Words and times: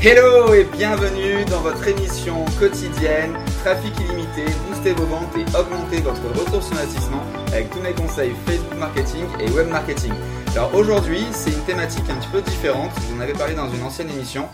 Hello 0.00 0.54
et 0.54 0.62
bienvenue 0.62 1.44
dans 1.46 1.60
votre 1.60 1.88
émission 1.88 2.44
quotidienne 2.60 3.36
Trafic 3.64 3.92
illimité, 3.98 4.44
boostez 4.68 4.92
vos 4.92 5.06
ventes 5.06 5.36
et 5.36 5.42
augmentez 5.58 6.00
votre 6.00 6.22
retour 6.38 6.62
sur 6.62 6.76
investissement 6.76 7.24
avec 7.48 7.68
tous 7.70 7.80
mes 7.80 7.92
conseils 7.92 8.32
Facebook 8.46 8.78
marketing 8.78 9.24
et 9.40 9.50
web 9.50 9.66
marketing. 9.68 10.12
Alors 10.52 10.72
aujourd'hui, 10.72 11.26
c'est 11.32 11.50
une 11.50 11.64
thématique 11.64 12.04
un 12.10 12.14
petit 12.14 12.28
peu 12.28 12.40
différente, 12.42 12.92
je 12.94 13.06
vous 13.06 13.18
en 13.18 13.20
avais 13.20 13.32
parlé 13.32 13.54
dans 13.54 13.68
une 13.68 13.82
ancienne 13.82 14.08
émission. 14.10 14.48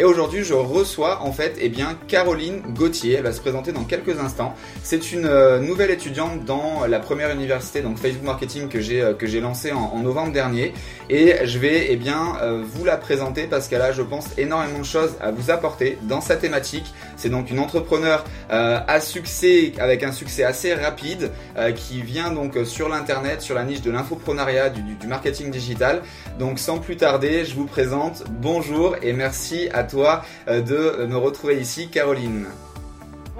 Et 0.00 0.04
aujourd'hui, 0.04 0.44
je 0.44 0.54
reçois 0.54 1.20
en 1.20 1.30
fait 1.30 1.58
eh 1.60 1.68
bien, 1.68 1.94
Caroline 2.08 2.62
Gauthier. 2.74 3.16
Elle 3.16 3.24
va 3.24 3.34
se 3.34 3.40
présenter 3.42 3.70
dans 3.70 3.84
quelques 3.84 4.18
instants. 4.18 4.54
C'est 4.82 5.12
une 5.12 5.26
euh, 5.26 5.60
nouvelle 5.60 5.90
étudiante 5.90 6.46
dans 6.46 6.86
la 6.86 7.00
première 7.00 7.30
université, 7.30 7.82
donc 7.82 7.98
Facebook 7.98 8.24
Marketing, 8.24 8.70
que 8.70 8.80
j'ai 8.80 9.02
euh, 9.02 9.40
lancée 9.42 9.72
en, 9.72 9.98
novembre 9.98 10.32
dernier. 10.32 10.72
Et 11.10 11.34
je 11.44 11.58
vais 11.58 11.88
eh 11.90 11.96
bien, 11.96 12.38
euh, 12.40 12.62
vous 12.64 12.82
la 12.82 12.96
présenter 12.96 13.42
parce 13.42 13.68
qu'elle 13.68 13.82
a, 13.82 13.92
je 13.92 14.00
pense, 14.00 14.24
énormément 14.38 14.78
de 14.78 14.84
choses 14.84 15.16
à 15.20 15.32
vous 15.32 15.50
apporter 15.50 15.98
dans 16.04 16.22
sa 16.22 16.36
thématique. 16.36 16.94
C'est 17.20 17.28
donc 17.28 17.50
une 17.50 17.58
entrepreneur 17.58 18.24
à 18.48 19.00
succès, 19.00 19.72
avec 19.78 20.02
un 20.02 20.12
succès 20.12 20.42
assez 20.42 20.72
rapide, 20.74 21.30
qui 21.76 22.00
vient 22.00 22.32
donc 22.32 22.56
sur 22.64 22.88
l'internet, 22.88 23.42
sur 23.42 23.54
la 23.54 23.64
niche 23.64 23.82
de 23.82 23.90
l'infoprenariat, 23.90 24.70
du, 24.70 25.06
marketing 25.06 25.50
digital. 25.50 26.02
Donc 26.38 26.58
sans 26.58 26.78
plus 26.78 26.96
tarder, 26.96 27.44
je 27.44 27.54
vous 27.54 27.66
présente. 27.66 28.24
Bonjour 28.30 28.96
et 29.02 29.12
merci 29.12 29.68
à 29.72 29.84
toi 29.84 30.24
euh, 30.48 30.62
de 30.62 31.06
me 31.06 31.16
retrouver 31.16 31.60
ici, 31.60 31.88
Caroline. 31.88 32.46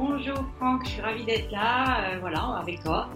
Bonjour 0.00 0.42
Franck, 0.56 0.86
je 0.86 0.92
suis 0.92 1.02
ravie 1.02 1.24
d'être 1.24 1.50
là, 1.52 1.98
euh, 2.00 2.18
voilà, 2.20 2.58
avec 2.62 2.82
toi. 2.82 3.10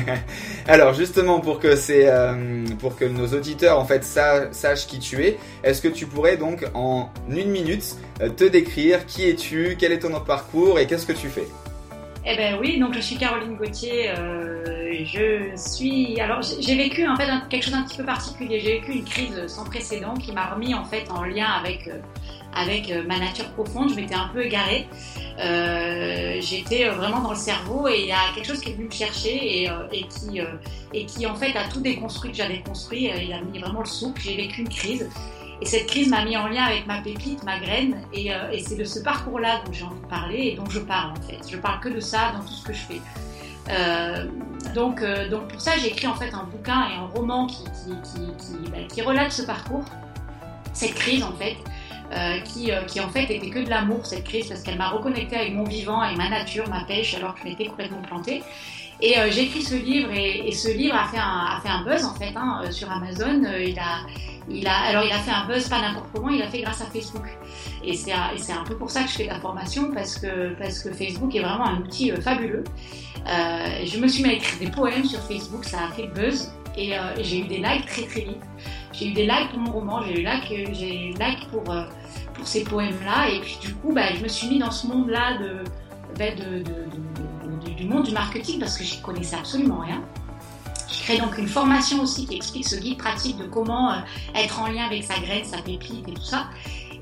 Alors 0.68 0.94
justement 0.94 1.40
pour 1.40 1.58
que 1.58 1.74
c'est 1.74 2.06
euh, 2.06 2.64
pour 2.78 2.94
que 2.94 3.04
nos 3.04 3.26
auditeurs 3.26 3.80
en 3.80 3.84
fait 3.84 4.04
sachent 4.04 4.86
qui 4.86 5.00
tu 5.00 5.24
es, 5.24 5.38
est-ce 5.64 5.82
que 5.82 5.88
tu 5.88 6.06
pourrais 6.06 6.36
donc 6.36 6.64
en 6.72 7.08
une 7.28 7.50
minute 7.50 7.96
te 8.36 8.44
décrire 8.44 9.06
qui 9.06 9.28
es-tu, 9.28 9.76
quel 9.76 9.90
est 9.90 9.98
ton 9.98 10.20
parcours 10.20 10.78
et 10.78 10.86
qu'est-ce 10.86 11.04
que 11.04 11.12
tu 11.12 11.28
fais? 11.28 11.48
Eh 12.24 12.36
ben 12.36 12.58
oui, 12.60 12.78
donc 12.78 12.94
je 12.94 13.00
suis 13.00 13.16
Caroline 13.16 13.56
Gauthier, 13.56 14.12
je 14.14 15.50
suis 15.56 16.20
alors 16.20 16.42
j'ai 16.42 16.76
vécu 16.76 17.08
en 17.08 17.16
fait 17.16 17.28
quelque 17.48 17.64
chose 17.64 17.72
d'un 17.72 17.82
petit 17.82 17.96
peu 17.96 18.04
particulier, 18.04 18.60
j'ai 18.60 18.78
vécu 18.78 18.92
une 18.92 19.04
crise 19.04 19.46
sans 19.48 19.64
précédent 19.64 20.14
qui 20.14 20.30
m'a 20.30 20.46
remis 20.46 20.74
en 20.74 20.84
fait 20.84 21.10
en 21.10 21.24
lien 21.24 21.48
avec 21.60 21.90
avec 22.54 22.90
euh, 22.90 23.02
ma 23.06 23.18
nature 23.18 23.48
profonde. 23.50 23.90
Je 23.90 23.94
m'étais 23.94 24.14
un 24.14 24.28
peu 24.28 24.44
égarée. 24.44 24.88
Euh, 25.38 26.38
j'étais 26.40 26.86
euh, 26.86 26.92
vraiment 26.92 27.20
dans 27.20 27.30
le 27.30 27.36
cerveau 27.36 27.88
et 27.88 28.00
il 28.00 28.06
y 28.06 28.12
a 28.12 28.18
quelque 28.34 28.46
chose 28.46 28.60
qui 28.60 28.70
est 28.70 28.74
venu 28.74 28.86
me 28.86 28.90
chercher 28.90 29.64
et, 29.92 31.04
qui, 31.06 31.26
en 31.26 31.34
fait 31.34 31.56
a 31.56 31.68
tout 31.68 31.80
déconstruit 31.80 32.32
que 32.32 32.36
j'avais 32.36 32.60
construit. 32.60 33.10
il 33.22 33.32
a 33.32 33.40
mis 33.40 33.58
vraiment 33.58 33.80
le 33.80 33.86
souple. 33.86 34.20
J'ai 34.20 34.36
vécu 34.36 34.62
une 34.62 34.68
crise. 34.68 35.08
Et 35.62 35.66
cette 35.66 35.86
crise 35.86 36.08
m'a 36.08 36.24
mis 36.24 36.38
en 36.38 36.48
lien 36.48 36.64
avec 36.64 36.86
ma 36.86 37.02
pépite, 37.02 37.42
ma 37.44 37.58
graine. 37.58 38.00
Et, 38.14 38.30
c'est 38.62 38.76
de 38.76 38.84
ce 38.84 39.00
parcours-là 39.00 39.60
dont 39.64 39.72
j'ai 39.72 39.84
envie 39.84 40.00
de 40.00 40.06
parler 40.06 40.38
et 40.38 40.56
dont 40.56 40.68
je 40.68 40.80
parle 40.80 41.12
en 41.12 41.22
fait. 41.22 41.38
Je 41.50 41.58
parle 41.58 41.80
que 41.80 41.90
de 41.90 42.00
ça 42.00 42.32
dans 42.32 42.40
tout 42.40 42.54
ce 42.54 42.64
que 42.64 42.72
je 42.72 42.80
fais. 42.80 43.00
donc, 44.74 45.02
pour 45.48 45.60
ça, 45.60 45.72
j'ai 45.76 45.88
écrit 45.88 46.06
en 46.06 46.14
fait 46.14 46.32
un 46.32 46.44
bouquin 46.44 46.88
et 46.88 46.94
un 46.94 47.06
roman 47.14 47.46
qui, 47.46 47.64
bah, 48.70 48.78
qui 48.88 49.02
relate 49.02 49.32
ce 49.32 49.42
parcours, 49.42 49.84
cette 50.72 50.94
crise 50.94 51.22
en 51.22 51.32
fait, 51.32 51.56
euh, 52.12 52.40
qui, 52.40 52.72
euh, 52.72 52.82
qui, 52.82 52.98
en 52.98 53.08
fait 53.08 53.30
était 53.30 53.50
que 53.50 53.60
de 53.60 53.70
l'amour 53.70 54.04
cette 54.04 54.24
crise 54.24 54.48
parce 54.48 54.62
qu'elle 54.62 54.78
m'a 54.78 54.88
reconnecté 54.88 55.36
avec 55.36 55.54
mon 55.54 55.62
vivant, 55.62 56.00
avec 56.00 56.16
ma 56.16 56.28
nature, 56.28 56.68
ma 56.68 56.82
pêche 56.82 57.14
alors 57.14 57.34
que 57.34 57.42
je 57.42 57.44
m'étais 57.44 57.66
complètement 57.66 58.02
plantée. 58.02 58.42
Et 59.00 59.16
euh, 59.16 59.30
j'ai 59.30 59.42
écrit 59.42 59.62
ce 59.62 59.76
livre 59.76 60.10
et, 60.12 60.50
ce 60.50 60.76
livre 60.76 60.96
a 60.96 61.06
fait 61.06 61.70
un, 61.70 61.84
buzz 61.84 62.04
en 62.04 62.14
fait 62.14 62.32
hein, 62.34 62.62
sur 62.72 62.90
Amazon. 62.90 63.42
il 63.60 63.78
a, 63.78 64.74
alors 64.88 65.04
il 65.04 65.12
a 65.12 65.18
fait 65.18 65.30
un 65.30 65.46
buzz 65.46 65.68
pas 65.68 65.80
n'importe 65.80 66.06
comment, 66.12 66.30
il 66.30 66.42
a 66.42 66.48
fait 66.48 66.62
grâce 66.62 66.80
à 66.80 66.86
Facebook. 66.86 67.26
Et 67.84 67.94
c'est 67.94 68.12
un 68.12 68.64
peu 68.66 68.76
pour 68.76 68.90
ça 68.90 69.04
que 69.04 69.08
je 69.08 69.14
fais 69.14 69.24
de 69.26 69.28
la 69.28 69.38
formation 69.38 69.92
parce 69.94 70.18
que, 70.18 70.54
parce 70.54 70.80
que 70.80 70.92
Facebook 70.92 71.32
est 71.36 71.42
vraiment 71.42 71.68
un 71.68 71.78
outil 71.78 72.10
fabuleux. 72.20 72.64
je 73.24 73.98
me 74.00 74.08
suis 74.08 74.24
mis 74.24 74.30
à 74.30 74.32
écrire 74.32 74.58
des 74.58 74.70
poèmes 74.72 75.04
sur 75.04 75.20
Facebook, 75.20 75.64
ça 75.64 75.84
a 75.88 75.92
fait 75.92 76.08
buzz 76.08 76.52
et 76.76 76.92
j'ai 77.20 77.38
eu 77.38 77.46
des 77.46 77.58
likes 77.58 77.86
très 77.86 78.02
très 78.02 78.22
vite. 78.22 78.42
J'ai 78.92 79.10
eu 79.10 79.12
des 79.12 79.26
likes 79.26 79.50
pour 79.50 79.60
mon 79.60 79.70
roman, 79.70 80.02
j'ai 80.02 80.20
eu 80.20 81.14
likes 81.14 81.48
pour 81.52 81.62
pour 82.40 82.48
ces 82.48 82.64
poèmes-là. 82.64 83.28
Et 83.28 83.40
puis 83.40 83.58
du 83.60 83.74
coup, 83.74 83.92
bah, 83.92 84.14
je 84.16 84.22
me 84.22 84.28
suis 84.28 84.48
mis 84.48 84.58
dans 84.58 84.70
ce 84.70 84.86
monde-là 84.86 85.38
bah, 86.18 86.24
de, 86.34 86.64
du 87.74 87.86
monde 87.86 88.04
du 88.04 88.12
marketing 88.12 88.58
parce 88.58 88.76
que 88.78 88.84
j'y 88.84 89.00
connaissais 89.00 89.36
absolument 89.36 89.80
rien. 89.80 90.02
Je 90.88 91.02
crée 91.04 91.18
donc 91.18 91.38
une 91.38 91.48
formation 91.48 92.02
aussi 92.02 92.26
qui 92.26 92.36
explique 92.36 92.66
ce 92.66 92.76
guide 92.76 92.98
pratique 92.98 93.36
de 93.36 93.44
comment 93.44 93.92
euh, 93.92 93.96
être 94.34 94.60
en 94.60 94.68
lien 94.68 94.86
avec 94.86 95.04
sa 95.04 95.18
graine, 95.20 95.44
sa 95.44 95.58
pépite 95.58 96.08
et 96.08 96.14
tout 96.14 96.22
ça. 96.22 96.46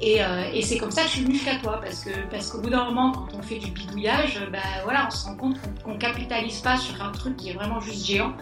Et, 0.00 0.22
euh, 0.22 0.50
et 0.52 0.62
c'est 0.62 0.78
comme 0.78 0.90
ça 0.90 1.02
que 1.02 1.08
je 1.08 1.12
suis 1.14 1.24
venue 1.24 1.34
jusqu'à 1.34 1.56
toi, 1.56 1.80
parce 1.82 2.04
que 2.04 2.10
parce 2.30 2.50
qu'au 2.50 2.60
bout 2.60 2.70
d'un 2.70 2.84
moment, 2.84 3.12
quand 3.12 3.28
on 3.34 3.42
fait 3.42 3.58
du 3.58 3.70
bidouillage, 3.70 4.40
bah, 4.52 4.58
voilà, 4.84 5.06
on 5.08 5.10
se 5.10 5.24
rend 5.24 5.36
compte 5.36 5.56
qu'on 5.82 5.94
ne 5.94 5.98
capitalise 5.98 6.60
pas 6.60 6.76
sur 6.76 7.02
un 7.02 7.10
truc 7.12 7.36
qui 7.36 7.50
est 7.50 7.54
vraiment 7.54 7.80
juste 7.80 8.06
géant. 8.06 8.34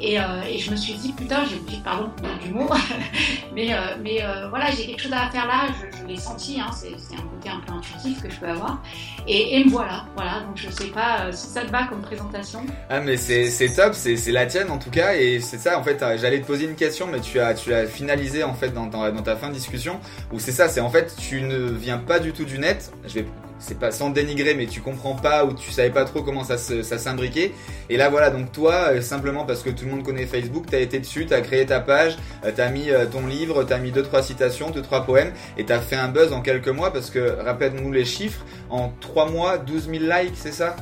Euh, 0.00 0.42
et, 0.48 0.58
je 0.58 0.70
me 0.70 0.76
suis 0.76 0.94
dit, 0.94 1.12
putain, 1.12 1.44
dit, 1.44 1.80
pardon 1.84 2.10
du 2.42 2.52
mot, 2.52 2.68
mais, 3.54 3.72
euh, 3.72 3.76
mais 4.02 4.22
euh, 4.22 4.48
voilà, 4.48 4.70
j'ai 4.70 4.86
quelque 4.86 5.02
chose 5.02 5.12
à 5.12 5.30
faire 5.30 5.46
là, 5.46 5.68
je, 6.00 6.06
l'ai 6.06 6.16
senti, 6.16 6.60
hein, 6.60 6.70
c'est 6.72 7.14
un 7.14 7.22
côté 7.22 7.48
un 7.48 7.60
peu 7.60 7.72
intuitif 7.72 8.22
que 8.22 8.30
je 8.30 8.40
peux 8.40 8.48
avoir. 8.48 8.82
Et, 9.28 9.62
me 9.64 9.70
voilà, 9.70 10.04
voilà, 10.16 10.40
donc 10.40 10.56
je 10.56 10.70
sais 10.70 10.88
pas 10.88 11.30
si 11.30 11.46
ça 11.46 11.62
te 11.62 11.70
va 11.70 11.84
comme 11.84 12.00
présentation. 12.00 12.64
Ah, 12.90 13.00
mais 13.00 13.16
c'est 13.16 13.74
top, 13.74 13.94
c'est 13.94 14.32
la 14.32 14.46
tienne 14.46 14.70
en 14.70 14.78
tout 14.78 14.90
cas, 14.90 15.14
et 15.14 15.40
c'est 15.40 15.58
ça, 15.58 15.78
en 15.78 15.82
fait, 15.82 16.04
j'allais 16.16 16.40
te 16.40 16.46
poser 16.46 16.64
une 16.64 16.76
question, 16.76 17.06
mais 17.06 17.20
tu 17.20 17.38
as, 17.38 17.54
tu 17.54 17.72
as 17.72 17.86
finalisé 17.86 18.42
en 18.42 18.54
fait 18.54 18.70
dans, 18.70 18.86
dans, 18.86 19.10
dans 19.12 19.22
ta 19.22 19.36
fin 19.36 19.48
de 19.48 19.54
discussion, 19.54 20.00
où 20.32 20.40
c'est 20.40 20.52
ça, 20.52 20.68
c'est 20.68 20.80
en 20.80 20.90
fait, 20.90 21.14
tu 21.16 21.42
ne 21.42 21.70
viens 21.70 21.98
pas 21.98 22.18
du 22.18 22.32
tout 22.32 22.44
du 22.44 22.58
net, 22.58 22.92
je 23.06 23.14
vais 23.14 23.26
c'est 23.62 23.78
pas 23.78 23.92
sans 23.92 24.10
dénigrer, 24.10 24.54
mais 24.54 24.66
tu 24.66 24.80
comprends 24.80 25.14
pas 25.14 25.44
ou 25.44 25.54
tu 25.54 25.70
savais 25.70 25.90
pas 25.90 26.04
trop 26.04 26.22
comment 26.22 26.42
ça, 26.44 26.58
s'imbriquait. 26.58 27.52
Et 27.88 27.96
là, 27.96 28.10
voilà, 28.10 28.30
donc 28.30 28.50
toi, 28.50 28.88
euh, 28.90 29.00
simplement 29.00 29.44
parce 29.44 29.62
que 29.62 29.70
tout 29.70 29.84
le 29.84 29.92
monde 29.92 30.02
connaît 30.02 30.26
Facebook, 30.26 30.66
t'as 30.68 30.80
été 30.80 30.98
dessus, 30.98 31.26
t'as 31.26 31.40
créé 31.40 31.64
ta 31.64 31.80
page, 31.80 32.16
euh, 32.44 32.50
t'as 32.54 32.68
mis 32.70 32.90
euh, 32.90 33.06
ton 33.06 33.26
livre, 33.26 33.62
t'as 33.62 33.78
mis 33.78 33.92
deux 33.92 34.02
trois 34.02 34.22
citations, 34.22 34.70
deux 34.70 34.82
trois 34.82 35.04
poèmes, 35.04 35.32
et 35.56 35.64
t'as 35.64 35.78
fait 35.78 35.96
un 35.96 36.08
buzz 36.08 36.32
en 36.32 36.40
quelques 36.40 36.68
mois 36.68 36.92
parce 36.92 37.08
que, 37.08 37.40
rappelle-nous 37.42 37.92
les 37.92 38.04
chiffres, 38.04 38.44
en 38.68 38.92
trois 39.00 39.30
mois, 39.30 39.58
12 39.58 39.88
000 39.90 40.04
likes, 40.04 40.34
c'est 40.34 40.52
ça? 40.52 40.74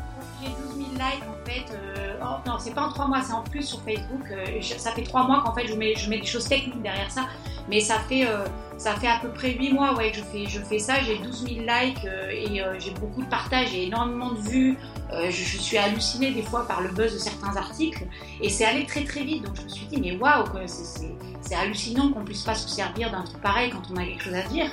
J'ai 0.43 0.49
12 0.49 0.77
000 0.77 0.91
likes 0.93 1.23
en 1.23 1.51
fait. 1.51 1.77
Oh, 2.23 2.37
non, 2.47 2.59
c'est 2.59 2.75
pas 2.75 2.83
en 2.83 2.93
trois 2.93 3.09
mois, 3.09 3.23
c'est 3.23 3.33
en 3.33 3.43
plus 3.43 3.63
sur 3.63 3.83
Facebook. 3.83 4.27
ça 4.79 4.93
fait 4.93 5.03
trois 5.03 5.27
mois 5.27 5.43
qu'en 5.45 5.55
fait 5.55 5.67
je 5.67 5.75
mets, 5.75 5.95
je 5.97 6.09
mets 6.09 6.21
des 6.21 6.27
choses 6.27 6.49
techniques 6.49 6.83
derrière 6.83 7.11
ça, 7.11 7.23
mais 7.69 7.81
ça 7.81 7.99
fait 8.09 8.27
ça 8.81 8.95
fait 8.95 9.09
à 9.09 9.19
peu 9.19 9.29
près 9.29 9.53
8 9.53 9.75
mois 9.75 9.95
ouais, 9.95 10.11
que 10.11 10.17
je 10.17 10.23
fais, 10.23 10.47
je 10.49 10.59
fais 10.59 10.79
ça. 10.79 11.03
J'ai 11.03 11.19
12 11.19 11.49
000 11.49 11.61
likes 11.61 12.03
euh, 12.07 12.31
et 12.31 12.63
euh, 12.63 12.79
j'ai 12.79 12.93
beaucoup 12.93 13.23
de 13.23 13.29
partages 13.29 13.75
et 13.75 13.85
énormément 13.85 14.33
de 14.33 14.39
vues. 14.39 14.79
Euh, 15.13 15.27
je, 15.31 15.45
je, 15.45 15.59
suis 15.59 15.77
hallucinée 15.77 16.31
des 16.31 16.41
fois 16.41 16.67
par 16.67 16.81
le 16.81 16.89
buzz 16.89 17.13
de 17.13 17.19
certains 17.19 17.55
articles. 17.59 18.07
Et 18.41 18.49
c'est 18.49 18.65
allé 18.65 18.87
très 18.87 19.05
très 19.05 19.23
vite. 19.23 19.45
Donc 19.45 19.57
je 19.57 19.63
me 19.65 19.69
suis 19.69 19.85
dit, 19.85 20.01
mais 20.01 20.17
waouh, 20.17 20.47
c'est 20.65 21.55
hallucinant 21.55 22.11
qu'on 22.11 22.25
puisse 22.25 22.43
pas 22.43 22.55
se 22.55 22.71
servir 22.71 23.11
d'un 23.11 23.23
truc 23.23 23.43
pareil 23.43 23.69
quand 23.69 23.83
on 23.93 23.97
a 23.97 24.03
quelque 24.03 24.25
chose 24.25 24.35
à 24.35 24.49
dire. 24.49 24.71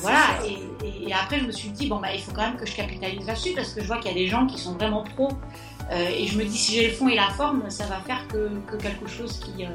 voilà. 0.00 0.24
Et, 0.46 1.08
et, 1.08 1.12
après, 1.12 1.40
je 1.40 1.44
me 1.44 1.52
suis 1.52 1.68
dit, 1.68 1.86
bon, 1.86 2.00
bah, 2.00 2.14
il 2.14 2.22
faut 2.22 2.32
quand 2.32 2.48
même 2.48 2.56
que 2.56 2.64
je 2.64 2.74
capitalise 2.74 3.26
là-dessus 3.26 3.52
parce 3.54 3.74
que 3.74 3.82
je 3.82 3.86
vois 3.86 3.98
qu'il 3.98 4.10
y 4.10 4.14
a 4.14 4.16
des 4.16 4.28
gens 4.28 4.46
qui 4.46 4.58
sont 4.58 4.72
vraiment 4.72 5.04
pros. 5.04 5.32
et 5.92 6.26
je 6.26 6.38
me 6.38 6.44
dis, 6.44 6.56
si 6.56 6.76
j'ai 6.76 6.88
le 6.88 6.94
fond 6.94 7.08
et 7.08 7.14
la 7.14 7.28
forme, 7.28 7.68
ça 7.68 7.84
va 7.84 7.96
faire 7.96 8.26
que, 8.28 8.48
que 8.66 8.76
quelque 8.76 9.06
chose 9.06 9.38
qui 9.38 9.66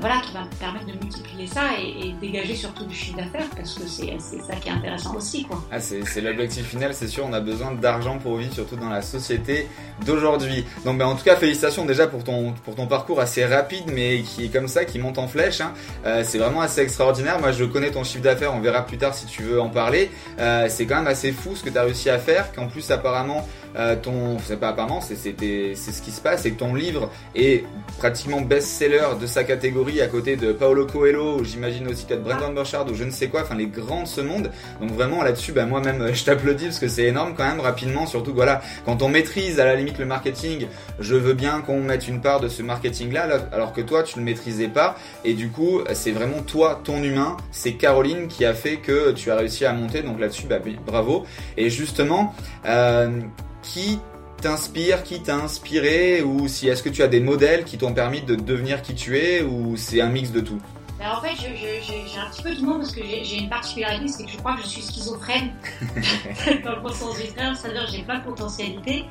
voilà, 0.00 0.20
qui 0.20 0.32
va 0.32 0.44
me 0.44 0.50
permettre 0.58 0.86
de 0.86 0.92
multiplier 0.92 1.46
ça 1.46 1.62
et, 1.78 2.14
dégager 2.20 2.54
surtout 2.54 2.84
du 2.84 2.94
chiffre 2.94 3.16
d'affaires 3.16 3.48
parce 3.54 3.74
que 3.74 3.86
c'est 3.86 4.18
ça 4.18 4.54
qui 4.56 4.68
est 4.68 4.72
intéressant 4.72 5.14
aussi. 5.16 5.44
Quoi. 5.44 5.62
Ah, 5.70 5.80
c'est 5.80 6.20
l'objectif 6.20 6.66
final, 6.66 6.94
c'est 6.94 7.08
sûr, 7.08 7.26
on 7.26 7.32
a 7.32 7.40
besoin 7.40 7.72
d'argent 7.72 8.18
pour 8.18 8.36
vivre, 8.36 8.52
surtout 8.54 8.76
dans 8.76 8.88
la 8.88 9.02
société 9.02 9.68
d'aujourd'hui. 10.04 10.64
Donc 10.84 10.98
ben, 10.98 11.06
en 11.06 11.14
tout 11.14 11.24
cas, 11.24 11.36
félicitations 11.36 11.84
déjà 11.84 12.06
pour 12.06 12.24
ton, 12.24 12.52
pour 12.64 12.74
ton 12.74 12.86
parcours 12.86 13.20
assez 13.20 13.44
rapide 13.44 13.84
mais 13.92 14.22
qui 14.22 14.46
est 14.46 14.48
comme 14.48 14.68
ça, 14.68 14.84
qui 14.84 14.98
monte 14.98 15.18
en 15.18 15.28
flèche. 15.28 15.60
Hein. 15.60 15.72
Euh, 16.06 16.22
c'est 16.24 16.38
vraiment 16.38 16.60
assez 16.60 16.80
extraordinaire. 16.80 17.38
Moi 17.40 17.52
je 17.52 17.64
connais 17.64 17.90
ton 17.90 18.04
chiffre 18.04 18.22
d'affaires, 18.22 18.54
on 18.54 18.60
verra 18.60 18.84
plus 18.84 18.98
tard 18.98 19.14
si 19.14 19.26
tu 19.26 19.42
veux 19.42 19.60
en 19.60 19.68
parler. 19.68 20.10
Euh, 20.38 20.66
c'est 20.68 20.86
quand 20.86 20.96
même 20.96 21.06
assez 21.06 21.32
fou 21.32 21.54
ce 21.54 21.62
que 21.62 21.70
tu 21.70 21.78
as 21.78 21.82
réussi 21.82 22.10
à 22.10 22.18
faire, 22.18 22.52
qu'en 22.52 22.66
plus 22.66 22.90
apparemment 22.90 23.46
euh, 23.76 23.94
ton, 23.94 24.38
c'est 24.38 24.58
pas 24.58 24.68
apparemment, 24.68 25.00
c'est 25.00 25.16
ce 25.16 26.02
qui 26.02 26.10
se 26.10 26.20
passe, 26.20 26.42
c'est 26.42 26.50
que 26.52 26.58
ton 26.58 26.74
livre 26.74 27.10
est 27.34 27.64
pratiquement 27.98 28.40
best-seller 28.40 29.18
de 29.20 29.26
sa 29.26 29.44
catégorie 29.44 29.85
à 30.00 30.08
côté 30.08 30.36
de 30.36 30.52
Paolo 30.52 30.84
Coelho, 30.84 31.42
j'imagine 31.44 31.86
aussi 31.88 32.06
de 32.06 32.16
Brandon 32.16 32.52
Burchard 32.52 32.86
ou 32.90 32.94
je 32.94 33.04
ne 33.04 33.10
sais 33.10 33.28
quoi, 33.28 33.42
enfin 33.42 33.54
les 33.54 33.66
grands 33.66 34.02
de 34.02 34.08
ce 34.08 34.20
monde. 34.20 34.50
Donc 34.80 34.90
vraiment 34.90 35.22
là-dessus, 35.22 35.52
bah, 35.52 35.64
moi-même 35.64 36.10
je 36.12 36.24
t'applaudis 36.24 36.66
parce 36.66 36.78
que 36.78 36.88
c'est 36.88 37.04
énorme 37.04 37.34
quand 37.36 37.46
même 37.46 37.60
rapidement, 37.60 38.06
surtout 38.06 38.34
voilà, 38.34 38.60
quand 38.84 39.02
on 39.02 39.08
maîtrise 39.08 39.60
à 39.60 39.64
la 39.64 39.76
limite 39.76 39.98
le 39.98 40.04
marketing, 40.04 40.66
je 40.98 41.14
veux 41.14 41.34
bien 41.34 41.60
qu'on 41.60 41.80
mette 41.80 42.08
une 42.08 42.20
part 42.20 42.40
de 42.40 42.48
ce 42.48 42.62
marketing-là, 42.62 43.48
alors 43.52 43.72
que 43.72 43.80
toi 43.80 44.02
tu 44.02 44.18
ne 44.18 44.24
le 44.24 44.30
maîtrisais 44.30 44.68
pas. 44.68 44.96
Et 45.24 45.34
du 45.34 45.50
coup, 45.50 45.80
c'est 45.92 46.12
vraiment 46.12 46.42
toi, 46.42 46.80
ton 46.82 47.02
humain, 47.02 47.36
c'est 47.50 47.74
Caroline 47.74 48.28
qui 48.28 48.44
a 48.44 48.54
fait 48.54 48.76
que 48.76 49.12
tu 49.12 49.30
as 49.30 49.36
réussi 49.36 49.64
à 49.64 49.72
monter. 49.72 50.02
Donc 50.02 50.20
là-dessus, 50.20 50.46
bah, 50.46 50.58
bravo. 50.84 51.24
Et 51.56 51.70
justement, 51.70 52.34
euh, 52.66 53.20
qui 53.62 53.98
t'inspire, 54.46 55.02
qui 55.02 55.20
t'a 55.20 55.38
inspiré, 55.38 56.22
ou 56.22 56.46
si 56.46 56.68
est-ce 56.68 56.84
que 56.84 56.88
tu 56.88 57.02
as 57.02 57.08
des 57.08 57.18
modèles 57.18 57.64
qui 57.64 57.78
t'ont 57.78 57.92
permis 57.92 58.22
de 58.22 58.36
devenir 58.36 58.80
qui 58.80 58.94
tu 58.94 59.18
es, 59.18 59.42
ou 59.42 59.76
c'est 59.76 60.00
un 60.00 60.08
mix 60.08 60.30
de 60.30 60.40
tout? 60.40 60.60
Ben, 60.98 61.10
en 61.10 61.20
fait, 61.20 61.34
j'ai 61.36 62.18
un 62.18 62.30
petit 62.30 62.42
peu 62.42 62.54
le 62.54 62.60
monde 62.62 62.78
parce 62.78 62.92
que 62.92 63.02
j'ai 63.04 63.38
une 63.38 63.50
particularité, 63.50 64.08
c'est 64.08 64.24
que 64.24 64.30
je 64.30 64.36
crois 64.38 64.56
que 64.56 64.62
je 64.62 64.66
suis 64.66 64.80
schizophrène 64.80 65.52
dans 66.64 66.82
le 66.82 66.92
sens 66.94 67.20
du 67.20 67.28
terme, 67.34 67.54
c'est-à-dire 67.54 67.84
que 67.84 67.92
j'ai 67.92 68.02
plein 68.02 68.18
de 68.18 68.24
potentialités. 68.24 69.04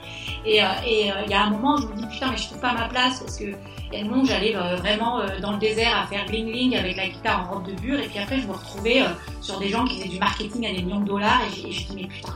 Et 0.46 0.64
euh, 0.64 0.68
il 0.84 1.12
euh, 1.12 1.30
y 1.30 1.34
a 1.34 1.44
un 1.44 1.52
moment 1.52 1.78
je 1.78 1.86
me 1.86 1.96
dis 1.96 2.08
putain, 2.08 2.32
mais 2.32 2.38
je 2.38 2.48
trouve 2.48 2.60
pas 2.60 2.74
ma 2.74 2.88
place 2.88 3.20
parce 3.20 3.38
que 3.38 3.46
y 3.94 4.02
a 4.02 4.04
moment 4.04 4.24
où 4.24 4.26
j'allais 4.26 4.56
euh, 4.56 4.78
vraiment 4.78 5.20
dans 5.42 5.52
le 5.52 5.60
désert 5.60 5.96
à 5.96 6.08
faire 6.08 6.26
bling 6.26 6.48
bling 6.48 6.76
avec 6.76 6.98
la 6.98 7.08
guitare 7.08 7.48
en 7.48 7.54
robe 7.54 7.68
de 7.68 7.74
bure, 7.74 8.00
et 8.00 8.08
puis 8.08 8.18
après 8.18 8.40
je 8.40 8.48
me 8.48 8.54
retrouvais 8.54 9.04
sur 9.42 9.60
des 9.60 9.70
gens 9.70 9.86
qui 9.86 9.98
faisaient 9.98 10.10
du 10.10 10.20
marketing 10.20 10.66
à 10.66 10.74
des 10.74 10.82
millions 10.82 11.02
de 11.02 11.06
dollars, 11.08 11.42
et 11.46 11.72
je, 11.72 11.88
dis 11.88 11.96
mais 11.96 12.08
putain, 12.08 12.34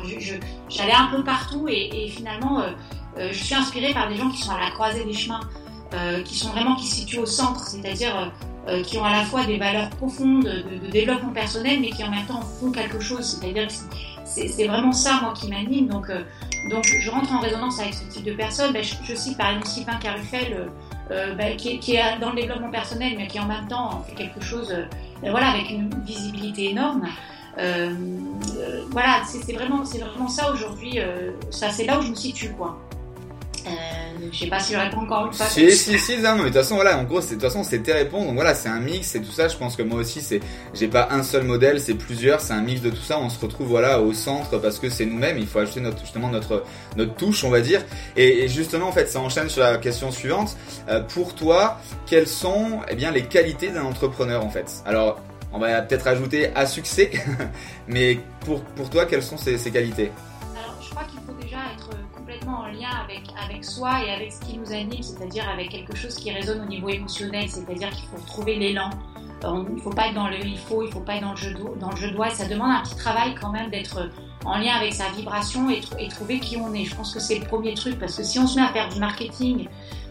j'allais 0.70 0.94
un 0.94 1.08
peu 1.08 1.24
partout, 1.24 1.68
et, 1.68 1.90
et 1.92 2.10
finalement 2.10 2.64
je 3.18 3.34
suis 3.34 3.56
inspirée 3.56 3.94
par 3.94 4.10
des 4.10 4.16
gens 4.16 4.30
qui 4.30 4.44
sont 4.44 4.52
à 4.52 4.60
la 4.60 4.70
croisée 4.70 5.04
des 5.04 5.14
chemins. 5.14 5.42
qui 6.24 6.38
sont 6.38 6.50
vraiment 6.50 6.76
qui 6.76 6.86
se 6.86 6.98
situent 6.98 7.20
au 7.20 7.26
centre, 7.26 7.68
c'est-à-dire 7.68 8.16
euh, 8.16 8.28
qui 8.84 8.98
ont 8.98 9.04
à 9.04 9.12
la 9.12 9.24
fois 9.24 9.46
des 9.46 9.58
valeurs 9.58 9.90
profondes 9.92 10.44
de, 10.44 10.90
développement 10.90 11.32
personnel, 11.32 11.80
mais 11.82 11.90
qui 11.90 12.04
en 12.04 12.10
même 12.10 12.26
temps 12.26 12.42
font 12.42 12.72
quelque 12.72 13.00
chose. 13.00 13.40
C'est-à-dire 13.40 13.68
que 13.68 13.74
c'est 14.26 14.68
vraiment 14.68 14.92
ça, 14.92 15.20
moi, 15.22 15.34
qui 15.34 15.48
m'anime. 15.50 15.88
Donc, 15.88 16.10
euh, 16.10 16.24
donc, 16.70 16.86
je 16.86 17.10
rentre 17.10 17.34
en 17.34 17.40
résonance 17.40 17.80
avec 17.80 17.94
ce 17.94 18.04
type 18.12 18.26
de 18.26 18.34
personnes. 18.34 18.74
Ben, 18.74 18.84
je, 18.84 19.16
cite 19.16 19.38
par 19.38 19.50
exemple 19.50 19.68
Sylvain 19.68 19.96
Carufel, 19.96 20.70
euh, 21.12 21.36
ben, 21.36 21.56
qui, 21.58 21.80
qui, 21.80 21.96
est 21.96 22.20
dans 22.20 22.32
le 22.32 22.42
développement 22.42 22.70
personnel, 22.70 23.14
mais 23.18 23.28
qui 23.28 23.40
en 23.40 23.46
même 23.46 23.68
temps 23.68 24.04
fait 24.08 24.16
quelque 24.16 24.42
chose 24.42 24.76
ben, 25.22 25.32
voilà, 25.32 25.50
avec 25.50 25.70
une 25.70 25.90
visibilité 26.06 26.70
énorme. 26.70 27.08
voilà, 28.92 29.22
c'est 29.26 29.54
vraiment, 29.54 29.84
vraiment 29.84 30.30
ça 30.30 30.52
aujourd'hui. 30.52 31.00
ça, 31.50 31.70
c'est 31.70 31.86
là 31.86 32.00
où 32.00 32.02
je 32.02 32.10
me 32.12 32.16
situe, 32.16 32.52
quoi. 32.52 32.78
Euh, 33.70 34.10
je 34.32 34.40
sais 34.40 34.48
pas 34.48 34.60
si 34.60 34.74
je 34.74 34.80
réponds 34.80 35.02
encore 35.02 35.28
une 35.28 35.34
fois. 35.34 35.46
Si, 35.46 35.72
si, 35.72 35.98
si, 35.98 36.18
non, 36.18 36.36
mais 36.36 36.40
de 36.40 36.46
toute 36.46 36.56
façon, 36.56 36.76
voilà, 36.76 36.98
en 36.98 37.04
gros, 37.04 37.20
de 37.20 37.26
toute 37.26 37.42
façon, 37.42 37.64
c'est 37.64 37.80
tes 37.80 37.94
réponses. 37.94 38.26
Donc 38.26 38.36
voilà, 38.36 38.54
c'est 38.54 38.70
un 38.70 38.80
mix, 38.80 39.08
c'est 39.08 39.22
tout 39.22 39.32
ça. 39.32 39.48
Je 39.48 39.58
pense 39.58 39.76
que 39.76 39.84
moi 39.84 40.00
aussi, 40.00 40.22
c'est, 40.22 40.40
j'ai 40.74 40.88
pas 40.88 41.08
un 41.12 41.24
seul 41.24 41.44
modèle, 41.44 41.80
c'est 41.80 41.94
plusieurs, 41.94 42.42
c'est 42.42 42.54
un 42.54 42.62
mix 42.62 42.82
de 42.82 42.90
tout 42.90 43.02
ça. 43.02 43.20
On 43.20 43.30
se 43.30 43.40
retrouve, 43.40 43.68
voilà, 43.68 44.02
au 44.02 44.14
centre 44.14 44.58
parce 44.60 44.80
que 44.80 44.90
c'est 44.90 45.06
nous-mêmes. 45.06 45.38
Il 45.38 45.48
faut 45.48 45.60
ajouter 45.60 45.82
notre, 45.82 46.00
justement, 46.00 46.30
notre, 46.30 46.64
notre 46.96 47.16
touche, 47.16 47.44
on 47.44 47.50
va 47.50 47.62
dire. 47.62 47.82
Et, 48.16 48.48
justement, 48.48 48.88
en 48.88 48.92
fait, 48.92 49.08
ça 49.08 49.20
enchaîne 49.20 49.50
sur 49.50 49.64
la 49.64 49.78
question 49.78 50.12
suivante. 50.12 50.56
Euh, 50.90 51.02
pour 51.02 51.36
toi, 51.36 51.80
quelles 52.06 52.28
sont, 52.28 52.80
eh 52.90 52.96
bien, 52.96 53.12
les 53.12 53.24
qualités 53.24 53.70
d'un 53.70 53.84
entrepreneur, 53.84 54.44
en 54.44 54.50
fait? 54.50 54.84
Alors, 54.86 55.20
on 55.52 55.60
va 55.60 55.82
peut-être 55.82 56.08
ajouter 56.08 56.52
à 56.56 56.66
succès, 56.66 57.12
mais 57.88 58.20
pour, 58.42 58.62
pour 58.62 58.90
toi, 58.90 59.06
quelles 59.06 59.24
sont 59.24 59.38
ces, 59.38 59.58
ces 59.58 59.72
qualités? 59.72 60.12
Avec, 63.04 63.24
avec 63.44 63.66
soi 63.66 64.06
et 64.06 64.12
avec 64.12 64.32
ce 64.32 64.42
qui 64.42 64.58
nous 64.58 64.72
anime, 64.72 65.02
c'est-à-dire 65.02 65.48
avec 65.50 65.70
quelque 65.70 65.96
chose 65.96 66.16
qui 66.16 66.32
résonne 66.32 66.62
au 66.62 66.66
niveau 66.66 66.90
émotionnel, 66.90 67.50
c'est-à-dire 67.50 67.90
qu'il 67.90 68.08
faut 68.10 68.18
retrouver 68.18 68.56
l'élan. 68.56 68.90
Euh, 69.44 69.64
il 69.70 69.76
ne 69.76 69.80
faut 69.80 69.90
pas 69.90 70.08
être 70.08 70.16
dans 70.16 70.28
le 70.28 70.38
il 70.46 70.58
faut, 70.58 70.84
il 70.84 70.92
faut 70.92 71.00
pas 71.00 71.16
être 71.16 71.24
dans 71.24 71.32
le 71.32 71.38
jeu, 71.98 72.12
dois. 72.12 72.30
Ça 72.30 72.48
demande 72.48 72.72
un 72.72 72.82
petit 72.82 72.96
travail 72.96 73.36
quand 73.40 73.52
même 73.52 73.70
d'être 73.70 74.10
en 74.46 74.58
lien 74.58 74.74
avec 74.74 74.94
sa 74.94 75.10
vibration 75.10 75.70
et, 75.70 75.82
et, 75.98 76.08
trouver 76.10 76.40
qui 76.40 76.58
on 76.58 76.74
est. 76.74 76.86
Je 76.86 76.96
pense 76.96 77.14
que 77.14 77.20
c'est 77.20 77.40
le 77.40 77.46
premier 77.46 77.74
truc 77.74 77.98
parce 78.00 78.16
que 78.16 78.24
si 78.24 78.38
on 78.40 78.48
se 78.48 78.58
met 78.58 78.66
à 78.66 78.70
faire 78.70 78.90
du 78.90 79.00
marketing 79.00 79.68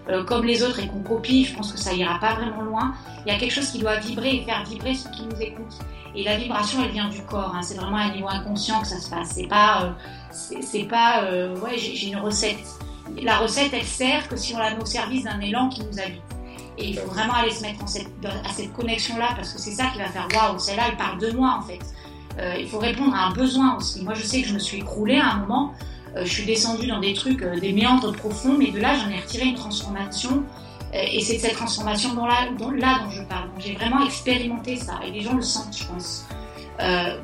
euh, 0.08 0.24
comme 0.24 0.44
les 0.44 0.62
autres 0.62 0.80
et 0.80 0.86
qu'on 0.86 1.00
copie, 1.00 1.44
je 1.44 1.54
pense 1.54 1.70
que 1.70 1.78
ça 1.78 1.92
ira 1.92 2.18
pas 2.18 2.34
vraiment 2.34 2.62
loin. 2.62 2.94
Il 3.26 3.32
y 3.32 3.34
a 3.34 3.38
quelque 3.38 3.52
chose 3.52 3.70
qui 3.70 3.78
doit 3.78 3.96
vibrer 3.96 4.36
et 4.36 4.42
faire 4.42 4.64
vibrer 4.64 4.94
ceux 4.94 5.10
qui 5.10 5.22
nous 5.22 5.40
écoutent. 5.40 5.78
Et 6.14 6.24
la 6.24 6.38
vibration, 6.38 6.82
elle 6.82 6.92
vient 6.92 7.08
du 7.08 7.22
corps. 7.22 7.54
Hein. 7.54 7.60
C'est 7.62 7.74
vraiment 7.74 7.98
à 7.98 8.08
niveau 8.10 8.28
inconscient 8.28 8.80
que 8.80 8.86
ça 8.86 8.98
se 8.98 9.10
passe. 9.10 9.32
C'est 9.34 9.46
pas, 9.46 9.82
euh, 9.82 10.56
c'est 10.62 10.84
pas, 10.84 11.24
euh, 11.24 11.54
ouais, 11.58 11.76
j'ai 11.76 12.08
une 12.08 12.16
recette. 12.16 12.58
La 13.22 13.36
recette, 13.36 13.72
elle 13.74 13.84
sert 13.84 14.28
que 14.28 14.36
si 14.36 14.54
on 14.54 14.58
la 14.58 14.74
met 14.74 14.82
au 14.82 14.86
service 14.86 15.24
d'un 15.24 15.40
élan 15.40 15.68
qui 15.68 15.82
nous 15.82 15.98
habite. 15.98 16.22
Et 16.78 16.88
il 16.90 16.98
faut 16.98 17.08
vraiment 17.08 17.34
aller 17.34 17.50
se 17.50 17.62
mettre 17.62 17.82
à 17.84 18.52
cette 18.52 18.72
connexion-là 18.72 19.30
parce 19.34 19.52
que 19.52 19.60
c'est 19.60 19.72
ça 19.72 19.86
qui 19.88 19.98
va 19.98 20.06
faire 20.06 20.28
waouh, 20.32 20.58
celle-là, 20.58 20.84
elle 20.90 20.96
parle 20.96 21.18
de 21.18 21.32
moi 21.32 21.58
en 21.58 21.62
fait. 21.62 21.80
il 22.60 22.68
faut 22.68 22.78
répondre 22.78 23.16
à 23.16 23.26
un 23.26 23.32
besoin 23.32 23.76
aussi. 23.76 24.04
Moi, 24.04 24.14
je 24.14 24.22
sais 24.22 24.42
que 24.42 24.48
je 24.48 24.54
me 24.54 24.60
suis 24.60 24.78
écroulée 24.78 25.18
à 25.18 25.32
un 25.32 25.38
moment 25.38 25.74
je 26.16 26.32
suis 26.32 26.44
descendue 26.44 26.86
dans 26.86 27.00
des 27.00 27.14
trucs, 27.14 27.42
euh, 27.42 27.58
des 27.58 27.72
méandres 27.72 28.12
profonds, 28.12 28.56
mais 28.58 28.70
de 28.70 28.80
là, 28.80 28.94
j'en 28.94 29.10
ai 29.10 29.20
retiré 29.20 29.46
une 29.46 29.54
transformation. 29.54 30.42
Euh, 30.94 30.98
et 31.12 31.20
c'est 31.20 31.36
de 31.36 31.40
cette 31.40 31.54
transformation 31.54 32.14
dont 32.14 32.26
là, 32.26 32.48
dont, 32.58 33.10
je 33.10 33.22
parle. 33.22 33.48
J'ai 33.58 33.74
vraiment 33.74 34.04
expérimenté 34.04 34.76
ça 34.76 35.00
et 35.06 35.10
les 35.10 35.20
gens 35.20 35.34
le 35.34 35.42
sentent, 35.42 35.76
je 35.76 35.84
pense. 35.84 36.24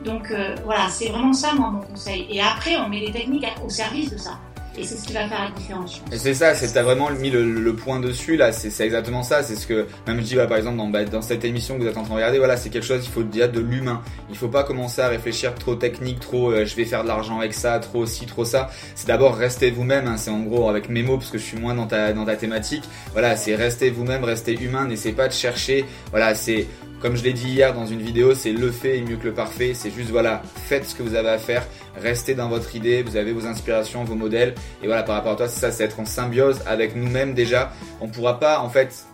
donc 0.05 0.35
voilà, 0.65 0.89
c'est 0.91 1.09
vraiment 1.09 1.33
ça, 1.33 1.55
mon 1.55 1.81
conseil. 1.81 2.27
Et 2.29 2.41
après, 2.43 2.77
on 2.77 2.89
met 2.89 3.01
les 3.01 3.13
techniques 3.13 3.47
au 3.65 3.69
service 3.69 4.11
de 4.11 4.19
ça. 4.19 4.39
Et 4.77 4.85
c'est 4.85 4.97
ce 4.97 5.07
qui 5.07 5.13
va 5.13 5.29
faire 5.29 5.45
la 5.45 5.51
différence. 5.57 6.03
C'est 6.11 6.35
ça, 6.35 6.55
c'est 6.55 6.73
t'as 6.73 6.83
vraiment 6.83 7.11
mis 7.11 7.31
le, 7.31 7.75
point 7.75 8.01
dessus 8.01 8.37
là. 8.37 8.53
C'est 8.53 8.85
exactement 8.85 9.23
ça. 9.23 9.43
C'est 9.43 9.57
ce 9.57 9.67
que 9.67 9.87
même 10.07 10.19
je 10.19 10.23
dis 10.23 10.35
bah, 10.35 10.47
par 10.47 10.57
exemple 10.57 10.77
dans, 10.79 10.89
bah, 10.89 11.05
dans 11.05 11.23
cette 11.23 11.45
émission 11.45 11.77
que 11.77 11.83
vous 11.83 11.89
êtes 11.89 11.97
en 11.97 12.03
train 12.03 12.11
de 12.11 12.17
regarder. 12.17 12.39
Voilà, 12.39 12.57
c'est 12.57 12.71
quelque 12.71 12.87
chose. 12.87 13.05
Il 13.05 13.11
faut 13.11 13.23
dire 13.23 13.51
de 13.51 13.61
l'humain. 13.61 14.03
Il 14.31 14.37
faut 14.37 14.49
pas 14.49 14.65
commencer 14.65 15.01
à 15.01 15.09
réfléchir 15.09 15.55
trop 15.55 15.77
technique, 15.77 16.21
trop. 16.21 16.51
Euh, 16.51 16.65
je 16.65 16.75
vais 16.75 16.85
faire 16.85 17.03
de 17.03 17.09
l'argent 17.09 17.39
avec 17.39 17.55
ça, 17.55 17.79
trop 17.79 18.07
ci, 18.07 18.27
trop 18.27 18.45
ça. 18.45 18.71
C'est 18.95 19.07
d'abord 19.07 19.37
rester 19.37 19.71
vous-même. 19.71 20.09
Hein. 20.09 20.17
C'est 20.17 20.31
en 20.31 20.41
gros 20.41 20.69
avec 20.69 20.89
mes 20.89 21.03
mots 21.03 21.19
parce 21.19 21.31
que 21.31 21.39
je 21.39 21.45
suis 21.45 21.59
moins 21.59 21.75
dans 21.75 21.87
ta 21.87 22.13
dans 22.13 22.25
ta 22.25 22.37
thématique. 22.37 22.85
Voilà, 23.13 23.37
c'est 23.37 23.55
rester 23.55 23.91
vous-même, 23.91 24.25
rester 24.25 24.55
humain. 24.55 24.87
N'essayez 24.87 25.15
pas 25.15 25.29
de 25.29 25.33
chercher. 25.33 25.85
Voilà, 26.11 26.35
c'est 26.35 26.67
comme 27.05 27.19
je 27.19 27.23
l'ai 27.23 27.35
dit 27.35 27.49
hier 27.49 27.75
dans 27.75 27.85
une 27.85 28.01
vidéo, 28.01 28.35
c'est 28.35 28.53
le 28.53 28.71
fait 28.71 28.97
est 28.97 29.03
mieux 29.03 29.17
que 29.17 29.25
le 29.25 29.35
parfait. 29.35 29.75
C'est 29.75 29.91
juste 29.91 30.09
voilà, 30.09 30.41
faites 30.43 30.87
ce 30.87 30.95
que 30.95 31.03
vous 31.03 31.15
avez 31.15 31.29
à 31.29 31.37
faire, 31.37 31.67
restez 31.97 32.35
dans 32.35 32.49
votre 32.49 32.75
idée, 32.75 33.03
vous 33.03 33.19
avez 33.19 33.33
vos 33.33 33.45
inspirations, 33.45 34.05
vos 34.05 34.15
modèles. 34.15 34.55
Et 34.83 34.87
voilà, 34.87 35.03
par 35.03 35.17
rapport 35.17 35.33
à 35.33 35.37
toi, 35.37 35.47
c'est 35.47 35.61
ça, 35.61 35.71
c'est 35.71 35.85
être 35.85 36.01
en 36.01 36.07
symbiose 36.07 36.63
avec 36.65 36.97
nous-mêmes 36.97 37.35
déjà. 37.35 37.73
On 38.01 38.09
pourra 38.09 38.41
pas 38.41 38.61
en 38.61 38.71
fait 38.71 39.05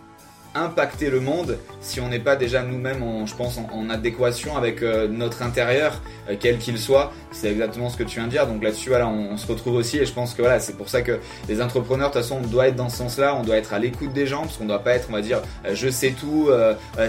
impacter 0.55 1.09
le 1.09 1.19
monde 1.19 1.57
si 1.79 1.99
on 1.99 2.09
n'est 2.09 2.19
pas 2.19 2.35
déjà 2.35 2.61
nous-mêmes, 2.61 3.03
je 3.25 3.35
pense, 3.35 3.57
en, 3.57 3.89
adéquation 3.89 4.55
avec 4.55 4.83
euh, 4.83 5.07
notre 5.07 5.41
intérieur, 5.41 5.99
euh, 6.29 6.35
quel 6.39 6.57
qu'il 6.57 6.77
soit. 6.77 7.11
C'est 7.31 7.51
exactement 7.51 7.89
ce 7.89 7.97
que 7.97 8.03
tu 8.03 8.19
viens 8.19 8.25
de 8.25 8.31
dire. 8.31 8.47
Donc 8.47 8.63
là-dessus, 8.63 8.89
voilà, 8.89 9.07
on, 9.07 9.37
se 9.37 9.47
retrouve 9.47 9.75
aussi. 9.75 9.97
Et 9.97 10.05
je 10.05 10.13
pense 10.13 10.33
que 10.33 10.41
voilà, 10.41 10.59
c'est 10.59 10.77
pour 10.77 10.89
ça 10.89 11.01
que 11.01 11.19
les 11.49 11.61
entrepreneurs, 11.61 12.09
de 12.09 12.13
toute 12.13 12.21
façon, 12.21 12.39
on 12.43 12.47
doit 12.47 12.67
être 12.67 12.75
dans 12.75 12.89
ce 12.89 12.97
sens-là. 12.97 13.35
On 13.35 13.43
doit 13.43 13.57
être 13.57 13.73
à 13.73 13.79
l'écoute 13.79 14.13
des 14.13 14.27
gens, 14.27 14.41
parce 14.41 14.57
qu'on 14.57 14.65
doit 14.65 14.83
pas 14.83 14.93
être, 14.93 15.07
on 15.09 15.13
va 15.13 15.21
dire, 15.21 15.41
euh, 15.65 15.71
je 15.73 15.89
sais 15.89 16.11
tout. 16.11 16.49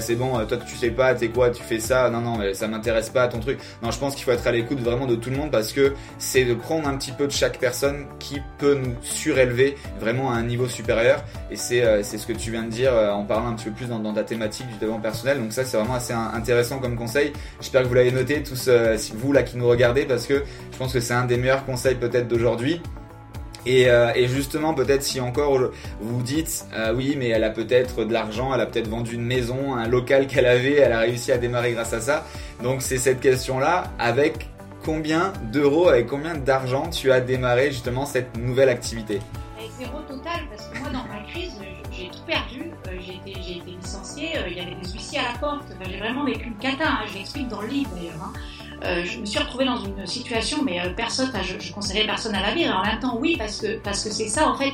c'est 0.00 0.15
bon, 0.15 0.44
toi 0.47 0.56
tu 0.56 0.77
sais 0.77 0.91
pas, 0.91 1.15
t'es 1.15 1.29
quoi, 1.29 1.50
tu 1.50 1.62
fais 1.62 1.81
ça. 1.81 2.09
Non, 2.11 2.21
non, 2.21 2.39
mais 2.39 2.55
ça 2.55 2.69
m'intéresse 2.69 3.11
pas 3.11 3.29
ton 3.29 3.41
truc. 3.41 3.59
Non, 3.83 3.91
je 3.91 3.99
pense 3.99 4.15
qu'il 4.15 4.25
faut 4.25 4.33
être 4.33 4.47
à 4.47 4.53
l'écoute 4.53 4.81
vraiment 4.81 5.06
de 5.06 5.17
tout 5.17 5.31
le 5.31 5.37
monde 5.37 5.50
parce 5.50 5.73
que 5.73 5.94
c'est 6.19 6.44
de 6.44 6.55
prendre 6.55 6.89
un 6.89 6.97
petit 6.97 7.12
peu 7.12 7.27
de 7.27 7.33
chaque 7.33 7.59
personne 7.59 8.06
qui 8.19 8.41
peut 8.59 8.75
nous 8.75 8.94
surélever 9.03 9.77
vraiment 10.00 10.33
à 10.33 10.35
un 10.35 10.43
niveau 10.44 10.69
supérieur. 10.69 11.23
Et 11.50 11.56
c'est 11.56 12.03
ce 12.03 12.27
que 12.27 12.33
tu 12.33 12.50
viens 12.50 12.62
de 12.62 12.71
dire 12.71 12.93
en 12.94 13.25
parlant 13.32 13.49
un 13.49 13.55
petit 13.55 13.67
peu 13.67 13.73
plus 13.73 13.87
dans, 13.87 14.12
ta 14.12 14.25
thématique 14.25 14.67
du 14.69 14.75
développement 14.75 15.00
personnel. 15.00 15.40
Donc 15.40 15.52
ça, 15.52 15.64
c'est 15.64 15.76
vraiment 15.76 15.94
assez 15.94 16.12
intéressant 16.12 16.79
comme 16.79 16.96
conseil. 16.96 17.32
J'espère 17.61 17.82
que 17.82 17.88
vous 17.88 17.94
l'avez 17.94 18.12
noté 18.12 18.43
tous, 18.43 18.67
euh, 18.69 18.96
vous 19.14 19.32
là 19.32 19.43
qui 19.43 19.56
nous 19.56 19.67
regardez, 19.67 20.05
parce 20.05 20.26
que 20.26 20.44
je 20.73 20.76
pense 20.76 20.93
que 20.93 21.00
c'est 21.00 21.14
un 21.14 21.25
des 21.25 21.36
meilleurs 21.36 21.65
conseils 21.65 21.94
peut-être 21.94 22.29
d'aujourd'hui. 22.29 22.82
Et, 23.65 23.89
euh, 23.89 24.12
justement, 24.27 24.74
peut-être 24.74 25.03
si 25.03 25.20
encore 25.20 25.70
vous 26.01 26.22
dites, 26.22 26.67
euh, 26.74 26.93
oui, 26.94 27.15
mais 27.17 27.29
elle 27.29 27.44
a 27.44 27.51
peut-être 27.51 28.05
de 28.05 28.12
l'argent, 28.12 28.53
elle 28.55 28.60
a 28.60 28.67
peut-être 28.67 28.89
vendu 28.89 29.15
une 29.15 29.24
maison, 29.24 29.74
un 29.74 29.86
local 29.86 30.27
qu'elle 30.27 30.46
avait, 30.46 30.74
elle 30.74 30.93
a 30.93 30.98
réussi 30.98 31.32
à 31.32 31.39
démarrer 31.39 31.72
grâce 31.72 31.93
à 31.93 32.01
ça. 32.01 32.27
Donc 32.62 32.82
c'est 32.82 32.98
cette 32.98 33.20
question-là, 33.20 33.84
avec 33.98 34.51
combien 34.84 35.32
d'euros, 35.53 35.89
avec 35.89 36.08
combien 36.08 36.34
d'argent 36.34 36.89
tu 36.91 37.12
as 37.12 37.20
démarré 37.20 37.70
justement 37.70 38.05
cette 38.05 38.36
nouvelle 38.36 38.69
activité? 38.69 39.20
Euh, 44.36 44.48
il 44.48 44.56
y 44.56 44.60
avait 44.60 44.74
des 44.74 44.93
huissiers 44.93 45.19
à 45.19 45.32
la 45.32 45.38
porte. 45.38 45.64
j'ai 45.88 45.98
vraiment 45.98 46.24
vécu 46.24 46.46
une 46.46 46.56
cata. 46.56 46.84
Hein. 46.86 47.05
je 47.08 47.14
l'explique 47.14 47.48
dans 47.48 47.60
le 47.60 47.69
livre 47.69 47.91
d'ailleurs. 47.96 48.22
Hein. 48.22 48.32
Euh, 48.84 49.05
je 49.05 49.19
me 49.19 49.24
suis 49.24 49.38
retrouvée 49.38 49.64
dans 49.64 49.76
une 49.76 50.06
situation, 50.06 50.62
mais 50.64 50.81
personne, 50.96 51.31
je, 51.43 51.64
je 51.64 51.72
conseillerais 51.72 52.06
personne 52.06 52.34
à 52.34 52.43
la 52.43 52.55
vie. 52.55 52.69
En 52.69 52.82
même 52.82 52.98
temps, 52.98 53.17
oui, 53.20 53.36
parce 53.38 53.60
que 53.60 53.79
parce 53.79 54.02
que 54.05 54.10
c'est 54.10 54.29
ça 54.29 54.48
en 54.48 54.56
fait 54.56 54.72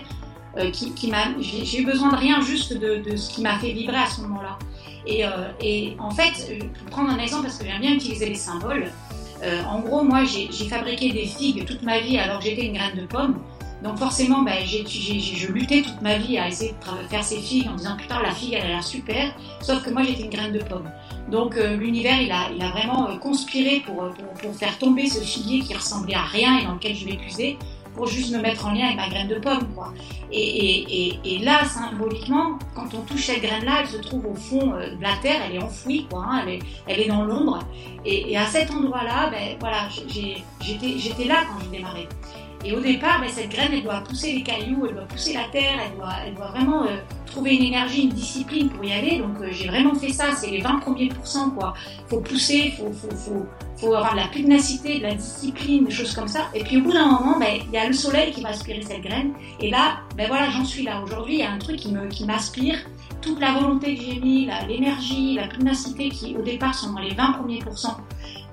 qui, 0.72 1.10
m'a. 1.10 1.40
J'ai 1.40 1.80
eu 1.80 1.84
besoin 1.84 2.10
de 2.12 2.16
rien, 2.16 2.40
juste 2.40 2.72
de, 2.72 3.16
ce 3.16 3.30
qui 3.30 3.42
m'a 3.42 3.58
fait 3.58 3.72
vibrer 3.72 3.98
à 3.98 4.06
ce 4.06 4.22
moment-là. 4.22 4.58
Et, 5.06 5.24
et, 5.60 5.96
en 6.00 6.10
fait, 6.10 6.58
pour 6.78 6.90
prendre 6.90 7.10
un 7.10 7.18
exemple, 7.18 7.44
parce 7.44 7.58
que 7.58 7.64
j'aime 7.64 7.80
bien 7.80 7.92
utiliser 7.92 8.28
les 8.28 8.34
symboles. 8.34 8.90
en 9.68 9.80
gros, 9.80 10.02
moi, 10.02 10.24
j'ai 10.24 10.68
fabriqué 10.68 11.12
des 11.12 11.26
figues 11.26 11.64
toute 11.64 11.82
ma 11.82 12.00
vie 12.00 12.18
alors 12.18 12.38
que 12.38 12.46
j'étais 12.46 12.66
une 12.66 12.72
graine 12.72 12.96
de 12.96 13.06
pomme. 13.06 13.38
Donc 13.82 13.98
forcément, 13.98 14.42
ben, 14.42 14.56
je 14.64 15.52
luttais 15.52 15.82
toute 15.82 16.02
ma 16.02 16.18
vie 16.18 16.36
à 16.36 16.48
essayer 16.48 16.72
de 16.72 17.08
faire 17.08 17.22
ces 17.22 17.38
figues 17.38 17.68
en 17.68 17.76
disant 17.76 17.96
putain 17.96 18.20
la 18.20 18.32
figue 18.32 18.54
elle 18.54 18.64
a 18.64 18.68
l'air 18.68 18.84
super, 18.84 19.32
sauf 19.60 19.82
que 19.84 19.90
moi 19.90 20.02
j'étais 20.02 20.24
une 20.24 20.30
graine 20.30 20.52
de 20.52 20.58
pomme. 20.58 20.90
Donc 21.30 21.56
euh, 21.56 21.76
l'univers 21.76 22.20
il 22.20 22.32
a, 22.32 22.70
vraiment 22.70 23.08
euh, 23.08 23.16
conspiré 23.16 23.82
pour, 23.86 24.02
euh, 24.02 24.10
pour, 24.40 24.54
faire 24.54 24.76
tomber 24.78 25.08
ce 25.08 25.20
figuier 25.20 25.60
qui 25.60 25.74
ressemblait 25.74 26.14
à 26.14 26.22
rien 26.24 26.58
et 26.58 26.64
dans 26.64 26.74
lequel 26.74 26.96
je 26.96 27.04
m'épuisais 27.04 27.56
pour 27.94 28.06
juste 28.06 28.32
me 28.32 28.40
mettre 28.40 28.66
en 28.66 28.72
lien 28.72 28.86
avec 28.86 28.96
ma 28.96 29.08
graine 29.08 29.28
de 29.28 29.38
pomme. 29.38 29.66
Quoi. 29.74 29.92
Et, 30.30 31.38
là, 31.42 31.64
symboliquement, 31.64 32.56
quand 32.76 32.94
on 32.94 33.00
touche 33.00 33.26
cette 33.26 33.42
graine-là, 33.42 33.80
elle 33.80 33.88
se 33.88 33.96
trouve 33.96 34.24
au 34.26 34.34
fond 34.36 34.66
de 34.68 35.02
la 35.02 35.16
terre, 35.20 35.40
elle 35.44 35.56
est 35.56 35.62
enfouie, 35.62 36.06
quoi, 36.08 36.24
hein, 36.28 36.44
elle, 36.86 37.00
est, 37.00 37.08
dans 37.08 37.24
l'ombre. 37.24 37.58
Et, 38.04 38.36
à 38.36 38.46
cet 38.46 38.70
endroit-là, 38.70 39.30
ben, 39.30 39.56
voilà, 39.58 39.88
j'étais 39.90 41.24
là 41.24 41.42
quand 41.48 41.64
j'ai 41.64 41.78
démarré. 41.78 42.08
Et 42.64 42.72
au 42.72 42.80
départ, 42.80 43.20
ben, 43.20 43.28
cette 43.28 43.50
graine, 43.50 43.70
elle 43.72 43.84
doit 43.84 44.00
pousser 44.00 44.32
les 44.32 44.42
cailloux, 44.42 44.84
elle 44.88 44.94
doit 44.94 45.04
pousser 45.04 45.32
la 45.32 45.44
terre, 45.52 45.78
elle 45.86 46.34
doit, 46.34 46.50
vraiment 46.50 46.84
euh, 46.84 46.96
trouver 47.24 47.54
une 47.54 47.64
énergie, 47.64 48.02
une 48.02 48.10
discipline 48.10 48.68
pour 48.68 48.84
y 48.84 48.92
aller. 48.92 49.18
Donc 49.18 49.40
euh, 49.40 49.48
j'ai 49.52 49.68
vraiment 49.68 49.94
fait 49.94 50.12
ça, 50.12 50.32
c'est 50.34 50.50
les 50.50 50.60
20 50.60 50.80
premiers 50.80 51.08
pourcents 51.08 51.50
quoi. 51.50 51.74
Faut 52.08 52.20
pousser, 52.20 52.74
faut, 52.76 52.90
faut, 53.76 53.94
avoir 53.94 54.12
de 54.12 54.16
la 54.18 54.26
pugnacité, 54.26 54.98
de 54.98 55.04
la 55.04 55.14
discipline, 55.14 55.84
des 55.84 55.92
choses 55.92 56.14
comme 56.14 56.26
ça. 56.26 56.48
Et 56.52 56.64
puis 56.64 56.78
au 56.78 56.82
bout 56.82 56.92
d'un 56.92 57.06
moment, 57.06 57.38
ben, 57.38 57.60
il 57.64 57.70
y 57.70 57.78
a 57.78 57.86
le 57.86 57.92
soleil 57.92 58.32
qui 58.32 58.42
va 58.42 58.48
aspirer 58.48 58.82
cette 58.82 59.02
graine. 59.02 59.32
Et 59.60 59.70
là, 59.70 60.00
ben 60.16 60.26
voilà, 60.26 60.50
j'en 60.50 60.64
suis 60.64 60.82
là. 60.82 61.00
Aujourd'hui, 61.02 61.34
il 61.34 61.40
y 61.40 61.44
a 61.44 61.52
un 61.52 61.58
truc 61.58 61.76
qui 61.76 61.94
qui 62.10 62.24
m'aspire. 62.24 62.78
Toute 63.20 63.40
la 63.40 63.52
volonté 63.52 63.96
que 63.96 64.02
j'ai 64.02 64.20
mis, 64.20 64.48
l'énergie, 64.68 65.34
la, 65.34 65.48
pugnacité 65.48 66.08
qui 66.08 66.36
au 66.36 66.42
départ 66.42 66.74
sont 66.74 66.92
dans 66.92 67.00
les 67.00 67.14
20 67.14 67.32
premiers 67.32 67.58
pourcents 67.58 67.98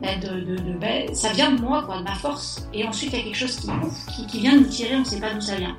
de, 0.02 0.40
de, 0.42 0.56
de 0.56 0.74
ben, 0.78 1.14
ça 1.14 1.30
vient 1.32 1.52
de 1.52 1.62
moi, 1.62 1.84
quoi, 1.86 2.00
de 2.00 2.04
ma 2.04 2.16
force. 2.16 2.68
Et 2.74 2.86
ensuite, 2.86 3.12
il 3.14 3.20
y 3.20 3.22
a 3.22 3.24
quelque 3.26 3.38
chose 3.38 3.56
qui, 3.58 3.68
qui, 4.14 4.28
qui 4.28 4.40
vient 4.40 4.56
nous 4.56 4.66
tirer, 4.66 4.96
on 4.96 5.00
ne 5.00 5.06
sait 5.06 5.20
pas 5.20 5.34
d'où 5.34 5.42
ça 5.42 5.56
vient. 5.56 5.76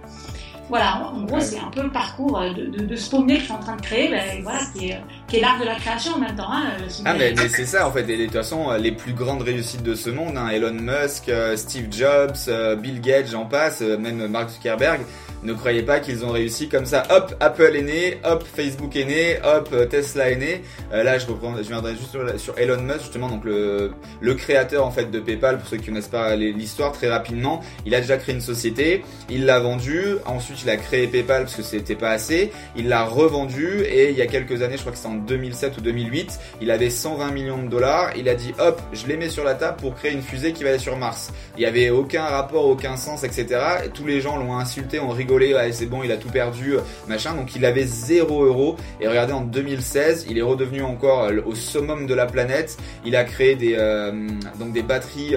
Voilà, 0.68 1.12
en 1.14 1.22
gros, 1.22 1.38
c'est 1.38 1.60
un 1.60 1.70
peu 1.70 1.82
le 1.82 1.92
parcours 1.92 2.40
euh, 2.40 2.52
de, 2.52 2.66
de, 2.66 2.84
de 2.86 2.96
ce 2.96 3.08
pommier 3.08 3.34
que 3.34 3.40
je 3.40 3.44
suis 3.44 3.52
en 3.52 3.60
train 3.60 3.76
de 3.76 3.82
créer, 3.82 4.08
ben, 4.08 4.42
voilà, 4.42 4.58
qui 4.74 4.88
est, 4.88 5.00
qui 5.28 5.36
est 5.36 5.40
l'art 5.40 5.60
de 5.60 5.64
la 5.64 5.76
création 5.76 6.14
en 6.14 6.18
même 6.18 6.34
temps. 6.34 6.50
Hein, 6.50 6.64
euh, 6.80 6.88
ah, 7.04 7.14
mais, 7.14 7.32
mais 7.36 7.48
c'est 7.48 7.66
ça, 7.66 7.86
en 7.86 7.92
fait. 7.92 8.08
Et 8.10 8.16
de 8.16 8.24
toute 8.24 8.32
façon, 8.32 8.70
euh, 8.70 8.78
les 8.78 8.90
plus 8.90 9.12
grandes 9.12 9.42
réussites 9.42 9.84
de 9.84 9.94
ce 9.94 10.10
monde, 10.10 10.36
hein, 10.36 10.48
Elon 10.48 10.72
Musk, 10.72 11.30
Steve 11.54 11.86
Jobs, 11.92 12.50
Bill 12.80 13.00
Gates, 13.00 13.28
j'en 13.30 13.44
passe, 13.44 13.80
même 13.80 14.26
Mark 14.26 14.50
Zuckerberg, 14.50 15.02
ne 15.46 15.54
croyez 15.54 15.82
pas 15.82 16.00
qu'ils 16.00 16.24
ont 16.24 16.32
réussi 16.32 16.68
comme 16.68 16.86
ça. 16.86 17.04
Hop, 17.10 17.34
Apple 17.40 17.76
est 17.76 17.82
né, 17.82 18.18
hop, 18.24 18.44
Facebook 18.44 18.96
est 18.96 19.04
né, 19.04 19.38
hop, 19.44 19.74
Tesla 19.88 20.30
est 20.30 20.36
né. 20.36 20.62
Euh, 20.92 21.04
là, 21.04 21.18
je 21.18 21.26
reprends, 21.26 21.54
je 21.56 21.62
juste 21.62 22.38
sur, 22.38 22.58
Elon 22.58 22.82
Musk, 22.82 23.02
justement, 23.02 23.28
donc 23.28 23.44
le, 23.44 23.92
créateur 24.34 24.84
en 24.84 24.90
fait 24.90 25.10
de 25.10 25.20
PayPal, 25.20 25.58
pour 25.58 25.68
ceux 25.68 25.76
qui 25.76 25.84
ne 25.84 25.88
connaissent 25.88 26.08
pas 26.08 26.36
l'histoire, 26.36 26.92
très 26.92 27.08
rapidement, 27.08 27.60
il 27.86 27.94
a 27.94 28.00
déjà 28.00 28.16
créé 28.16 28.34
une 28.34 28.40
société, 28.40 29.02
il 29.30 29.46
l'a 29.46 29.60
vendue, 29.60 30.16
ensuite 30.26 30.62
il 30.62 30.68
a 30.68 30.76
créé 30.76 31.06
PayPal 31.06 31.44
parce 31.44 31.54
que 31.54 31.62
c'était 31.62 31.94
pas 31.94 32.10
assez, 32.10 32.52
il 32.76 32.88
l'a 32.88 33.04
revendu 33.04 33.82
et 33.82 34.10
il 34.10 34.16
y 34.16 34.22
a 34.22 34.26
quelques 34.26 34.62
années, 34.62 34.76
je 34.76 34.80
crois 34.80 34.92
que 34.92 34.98
c'est 34.98 35.08
en 35.08 35.14
2007 35.14 35.78
ou 35.78 35.80
2008, 35.80 36.38
il 36.60 36.70
avait 36.70 36.90
120 36.90 37.30
millions 37.30 37.62
de 37.62 37.68
dollars, 37.68 38.10
il 38.16 38.28
a 38.28 38.34
dit 38.34 38.52
hop, 38.58 38.80
je 38.92 39.06
les 39.06 39.16
mets 39.16 39.30
sur 39.30 39.44
la 39.44 39.54
table 39.54 39.76
pour 39.78 39.94
créer 39.94 40.12
une 40.12 40.22
fusée 40.22 40.52
qui 40.52 40.64
va 40.64 40.70
aller 40.70 40.78
sur 40.78 40.96
Mars. 40.96 41.32
Il 41.56 41.62
y 41.62 41.66
avait 41.66 41.90
aucun 41.90 42.24
rapport, 42.24 42.66
aucun 42.66 42.96
sens, 42.96 43.24
etc. 43.24 43.46
Et 43.86 43.88
tous 43.88 44.06
les 44.06 44.20
gens 44.20 44.36
l'ont 44.36 44.58
insulté, 44.58 44.98
ont 45.00 45.10
rigolé 45.10 45.35
c'est 45.72 45.86
bon, 45.86 46.02
il 46.02 46.12
a 46.12 46.16
tout 46.16 46.28
perdu, 46.28 46.76
euh, 46.76 46.80
machin. 47.08 47.34
Donc 47.34 47.54
il 47.56 47.64
avait 47.64 47.84
0 47.84 48.44
euros. 48.44 48.76
Et 49.00 49.08
regardez, 49.08 49.32
en 49.32 49.42
2016, 49.42 50.26
il 50.30 50.38
est 50.38 50.42
redevenu 50.42 50.82
encore 50.82 51.24
euh, 51.24 51.40
au 51.44 51.54
summum 51.54 52.06
de 52.06 52.14
la 52.14 52.26
planète. 52.26 52.76
Il 53.04 53.16
a 53.16 53.24
créé 53.24 53.54
des, 53.54 53.74
euh, 53.76 54.12
donc 54.58 54.72
des 54.72 54.82
batteries 54.82 55.34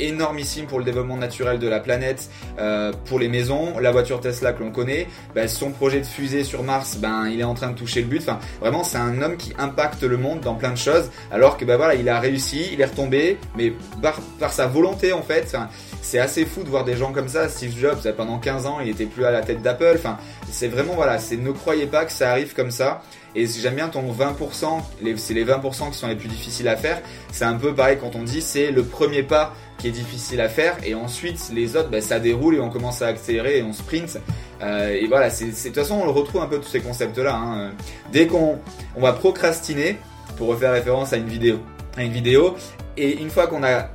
énormissime 0.00 0.66
pour 0.66 0.78
le 0.78 0.84
développement 0.84 1.16
naturel 1.16 1.58
de 1.58 1.68
la 1.68 1.80
planète, 1.80 2.30
euh, 2.58 2.92
pour 3.06 3.18
les 3.18 3.28
maisons, 3.28 3.78
la 3.78 3.90
voiture 3.92 4.20
Tesla 4.20 4.52
que 4.52 4.62
l'on 4.62 4.70
connaît, 4.70 5.06
ben, 5.34 5.48
son 5.48 5.70
projet 5.70 6.00
de 6.00 6.06
fusée 6.06 6.44
sur 6.44 6.62
Mars, 6.62 6.96
ben 6.96 7.28
il 7.28 7.40
est 7.40 7.44
en 7.44 7.54
train 7.54 7.70
de 7.70 7.76
toucher 7.76 8.02
le 8.02 8.08
but. 8.08 8.22
Enfin, 8.22 8.38
vraiment, 8.60 8.84
c'est 8.84 8.98
un 8.98 9.20
homme 9.22 9.36
qui 9.36 9.52
impacte 9.58 10.02
le 10.02 10.16
monde 10.16 10.40
dans 10.40 10.54
plein 10.54 10.72
de 10.72 10.78
choses, 10.78 11.10
alors 11.30 11.56
que 11.56 11.64
ben 11.64 11.76
voilà, 11.76 11.94
il 11.94 12.08
a 12.08 12.18
réussi, 12.20 12.70
il 12.72 12.80
est 12.80 12.86
retombé, 12.86 13.38
mais 13.56 13.72
par, 14.02 14.52
sa 14.52 14.66
volonté 14.66 15.12
en 15.12 15.22
fait. 15.22 15.56
c'est 16.02 16.18
assez 16.18 16.44
fou 16.44 16.62
de 16.62 16.68
voir 16.68 16.84
des 16.84 16.96
gens 16.96 17.12
comme 17.12 17.28
ça. 17.28 17.48
Steve 17.48 17.76
Jobs, 17.78 18.00
pendant 18.16 18.38
15 18.38 18.66
ans, 18.66 18.78
il 18.80 18.88
était 18.88 19.06
plus 19.06 19.24
à 19.24 19.30
la 19.30 19.42
tête 19.42 19.62
d'Apple. 19.62 19.96
Enfin, 19.96 20.18
c'est 20.50 20.68
vraiment 20.68 20.94
voilà, 20.94 21.18
c'est 21.18 21.36
ne 21.36 21.52
croyez 21.52 21.86
pas 21.86 22.04
que 22.04 22.12
ça 22.12 22.30
arrive 22.30 22.54
comme 22.54 22.70
ça. 22.70 23.02
Et 23.34 23.46
j'aime 23.46 23.76
bien 23.76 23.88
ton 23.88 24.02
20%, 24.12 24.80
c'est 25.16 25.34
les 25.34 25.44
20% 25.44 25.90
qui 25.90 25.98
sont 25.98 26.08
les 26.08 26.16
plus 26.16 26.28
difficiles 26.28 26.68
à 26.68 26.76
faire. 26.76 27.00
C'est 27.32 27.44
un 27.44 27.54
peu 27.54 27.74
pareil 27.74 27.98
quand 28.00 28.16
on 28.16 28.22
dit 28.22 28.42
c'est 28.42 28.70
le 28.70 28.82
premier 28.82 29.22
pas 29.22 29.54
qui 29.78 29.88
est 29.88 29.92
difficile 29.92 30.40
à 30.40 30.48
faire 30.48 30.76
et 30.84 30.94
ensuite 30.94 31.50
les 31.54 31.76
autres 31.76 31.88
bah, 31.88 32.00
ça 32.00 32.18
déroule 32.18 32.56
et 32.56 32.60
on 32.60 32.68
commence 32.68 33.02
à 33.02 33.06
accélérer 33.06 33.58
et 33.58 33.62
on 33.62 33.72
sprint. 33.72 34.18
Euh, 34.62 34.90
et 34.90 35.06
voilà, 35.06 35.30
de 35.30 35.34
toute 35.34 35.74
façon 35.74 35.94
on 35.94 36.04
le 36.04 36.10
retrouve 36.10 36.42
un 36.42 36.46
peu 36.46 36.58
tous 36.58 36.68
ces 36.68 36.80
concepts 36.80 37.18
là. 37.18 37.34
Hein. 37.34 37.72
Dès 38.12 38.26
qu'on 38.26 38.58
on 38.96 39.00
va 39.00 39.12
procrastiner, 39.12 39.96
pour 40.36 40.48
refaire 40.48 40.72
référence 40.72 41.12
à 41.12 41.16
une 41.16 41.28
vidéo, 41.28 41.58
à 41.96 42.02
une 42.02 42.12
vidéo, 42.12 42.56
et 42.96 43.20
une 43.20 43.30
fois 43.30 43.46
qu'on 43.46 43.62
a 43.62 43.88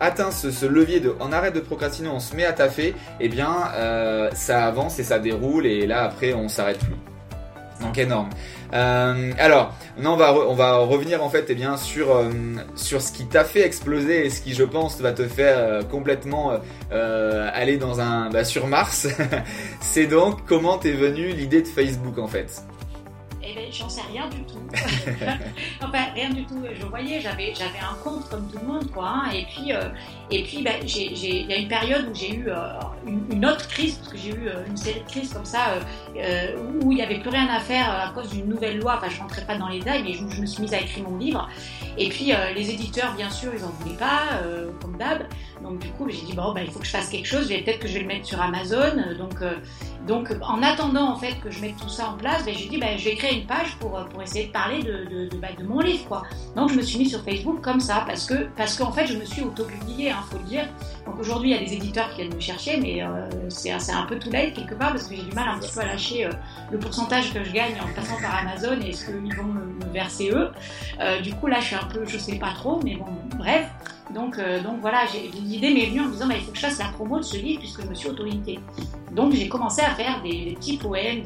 atteint 0.00 0.32
ce, 0.32 0.66
levier 0.66 1.00
de 1.00 1.14
on 1.20 1.32
arrête 1.32 1.54
de 1.54 1.60
procrastiner, 1.60 2.08
on 2.08 2.20
se 2.20 2.34
met 2.34 2.44
à 2.44 2.52
taffer, 2.52 2.88
et 2.88 2.94
eh 3.20 3.28
bien 3.28 3.54
euh, 3.74 4.28
ça 4.34 4.66
avance 4.66 4.98
et 4.98 5.04
ça 5.04 5.18
déroule 5.18 5.66
et 5.66 5.86
là 5.86 6.02
après 6.02 6.34
on 6.34 6.48
s'arrête 6.48 6.78
plus. 6.78 7.11
Donc 7.82 7.98
énorme. 7.98 8.28
Euh, 8.72 9.32
alors, 9.38 9.74
on 10.02 10.16
va, 10.16 10.76
revenir 10.78 11.22
en 11.22 11.28
fait 11.28 11.46
eh 11.48 11.56
euh, 11.64 12.30
sur 12.74 13.02
ce 13.02 13.12
qui 13.12 13.26
t'a 13.26 13.44
fait 13.44 13.64
exploser 13.64 14.26
et 14.26 14.30
ce 14.30 14.40
qui, 14.40 14.54
je 14.54 14.64
pense, 14.64 15.00
va 15.00 15.12
te 15.12 15.26
faire 15.28 15.58
euh, 15.58 15.82
complètement 15.82 16.52
aller 16.90 17.76
dans 17.76 18.00
un, 18.00 18.30
bah, 18.30 18.44
sur 18.44 18.66
Mars. 18.66 19.08
C'est 19.80 20.06
donc 20.06 20.46
comment 20.46 20.78
t'es 20.78 20.92
venue 20.92 21.28
l'idée 21.28 21.62
de 21.62 21.68
Facebook 21.68 22.18
en 22.18 22.28
fait? 22.28 22.62
J'en 23.72 23.88
sais 23.88 24.02
rien 24.10 24.28
du 24.28 24.42
tout. 24.44 24.60
enfin, 25.82 26.04
rien 26.14 26.30
du 26.30 26.44
tout. 26.44 26.62
Je 26.78 26.86
voyais, 26.86 27.20
j'avais, 27.20 27.52
un 27.80 27.94
compte 28.02 28.28
comme 28.28 28.48
tout 28.50 28.58
le 28.58 28.66
monde, 28.66 28.90
quoi. 28.90 29.08
Hein. 29.08 29.30
et 29.32 29.44
puis, 29.44 29.72
euh, 29.72 29.88
et 30.30 30.42
puis, 30.42 30.62
ben, 30.62 30.74
il 30.84 31.46
y 31.46 31.52
a 31.52 31.56
une 31.56 31.68
période 31.68 32.08
où 32.10 32.14
j'ai 32.14 32.34
eu 32.34 32.48
euh, 32.48 32.80
une, 33.06 33.44
autre 33.44 33.66
crise, 33.68 33.96
parce 33.96 34.12
que 34.12 34.18
j'ai 34.18 34.30
eu 34.30 34.48
euh, 34.48 34.66
une 34.66 34.76
série 34.76 35.00
de 35.00 35.08
crises 35.08 35.32
comme 35.32 35.44
ça, 35.44 35.78
où 36.14 36.92
il 36.92 36.96
n'y 36.96 37.02
avait 37.02 37.20
plus 37.20 37.30
rien 37.30 37.48
à 37.48 37.60
faire 37.60 37.90
à 37.90 38.12
cause 38.12 38.30
d'une 38.30 38.46
nouvelle 38.46 38.78
loi. 38.78 38.96
Enfin, 38.98 39.08
je 39.08 39.20
rentrais 39.20 39.44
pas 39.44 39.56
dans 39.56 39.68
les 39.68 39.78
détails, 39.78 40.02
mais 40.02 40.12
je, 40.12 40.40
me 40.40 40.46
suis 40.46 40.62
mise 40.62 40.74
à 40.74 40.80
écrire 40.80 41.08
mon 41.08 41.18
livre. 41.18 41.48
Et 41.98 42.08
puis, 42.08 42.32
les 42.54 42.70
éditeurs, 42.70 43.14
bien 43.14 43.30
sûr, 43.30 43.52
ils 43.54 43.64
en 43.64 43.70
voulaient 43.80 43.96
pas, 43.96 44.40
comme 44.80 44.96
d'hab. 44.96 45.26
Donc, 45.62 45.78
du 45.78 45.88
coup, 45.90 46.08
j'ai 46.08 46.22
dit 46.22 46.34
bon, 46.34 46.52
ben, 46.52 46.62
il 46.64 46.70
faut 46.70 46.80
que 46.80 46.86
je 46.86 46.90
fasse 46.90 47.08
quelque 47.08 47.26
chose. 47.26 47.48
Peut-être 47.48 47.78
que 47.78 47.88
je 47.88 47.94
vais 47.94 48.00
le 48.00 48.06
mettre 48.06 48.26
sur 48.26 48.40
Amazon. 48.40 48.96
Donc, 49.18 49.34
donc, 50.06 50.34
en 50.42 50.62
attendant 50.62 51.12
en 51.12 51.16
fait 51.16 51.34
que 51.40 51.50
je 51.50 51.60
mette 51.60 51.76
tout 51.76 51.88
ça 51.88 52.08
en 52.08 52.16
place, 52.16 52.44
ben, 52.44 52.54
j'ai 52.56 52.68
dit 52.68 52.78
ben, 52.78 52.98
je 52.98 53.04
vais 53.04 53.14
créer 53.14 53.40
une 53.40 53.46
page 53.46 53.76
pour, 53.78 54.04
pour 54.10 54.22
essayer 54.22 54.46
de 54.46 54.52
parler 54.52 54.82
de, 54.82 55.64
mon 55.64 55.80
livre. 55.80 56.22
Donc, 56.56 56.70
je 56.70 56.76
me 56.76 56.82
suis 56.82 56.98
mis 56.98 57.08
sur 57.08 57.22
Facebook 57.22 57.60
comme 57.60 57.80
ça 57.80 58.04
parce 58.06 58.26
que 58.26 58.48
qu'en 58.78 58.92
fait, 58.92 59.06
je 59.06 59.16
me 59.16 59.24
suis 59.24 59.42
auto-publiée, 59.42 60.10
hein, 60.10 60.24
faut 60.30 60.38
le 60.38 60.44
dire. 60.44 60.64
Donc, 61.06 61.18
aujourd'hui, 61.18 61.50
il 61.50 61.56
y 61.56 61.58
a 61.58 61.64
des 61.64 61.74
éditeurs 61.74 62.10
qui 62.10 62.22
viennent 62.22 62.34
me 62.34 62.40
chercher, 62.40 62.78
mais 62.80 63.02
euh, 63.02 63.28
c'est 63.48 63.70
un 63.70 64.06
peu 64.08 64.18
tout 64.18 64.30
late 64.30 64.54
quelque 64.54 64.74
part 64.74 64.90
parce 64.90 65.04
que 65.04 65.16
j'ai 65.16 65.22
du 65.22 65.34
mal 65.34 65.48
un 65.48 65.58
petit 65.58 65.72
peu 65.72 65.80
à 65.80 65.86
lâcher 65.86 66.26
euh, 66.26 66.30
le 66.70 66.78
pourcentage 66.78 67.32
que 67.32 67.42
je 67.42 67.52
gagne 67.52 67.74
en 67.80 67.92
passant 67.94 68.20
par 68.20 68.36
Amazon 68.36 68.80
et 68.80 68.92
ce 68.92 69.06
qu'ils 69.06 69.34
vont 69.34 69.44
me, 69.44 69.72
verser 69.92 70.30
eux. 70.32 70.50
Euh, 71.00 71.20
du 71.20 71.34
coup, 71.34 71.46
là, 71.46 71.60
je 71.60 71.66
suis 71.66 71.76
un 71.76 71.84
peu, 71.84 72.04
je 72.06 72.16
sais 72.16 72.36
pas 72.36 72.52
trop, 72.54 72.80
mais 72.82 72.96
bon, 72.96 73.06
bref. 73.36 73.68
Donc, 74.14 74.38
euh, 74.38 74.62
donc 74.62 74.80
voilà, 74.80 75.04
l'idée 75.42 75.72
m'est 75.72 75.86
venue 75.86 76.00
en 76.00 76.06
me 76.06 76.12
disant, 76.12 76.26
bah, 76.26 76.34
il 76.36 76.42
faut 76.42 76.50
que 76.50 76.58
je 76.58 76.62
fasse 76.62 76.78
la 76.78 76.88
promo 76.88 77.18
de 77.18 77.22
ce 77.22 77.36
livre 77.36 77.60
puisque 77.60 77.82
je 77.82 77.86
me 77.86 77.94
suis 77.94 78.08
auto 78.08 78.24
Donc 79.12 79.32
j'ai 79.32 79.48
commencé 79.48 79.80
à 79.82 79.90
faire 79.94 80.22
des, 80.22 80.54
petits 80.56 80.76
poèmes, 80.76 81.22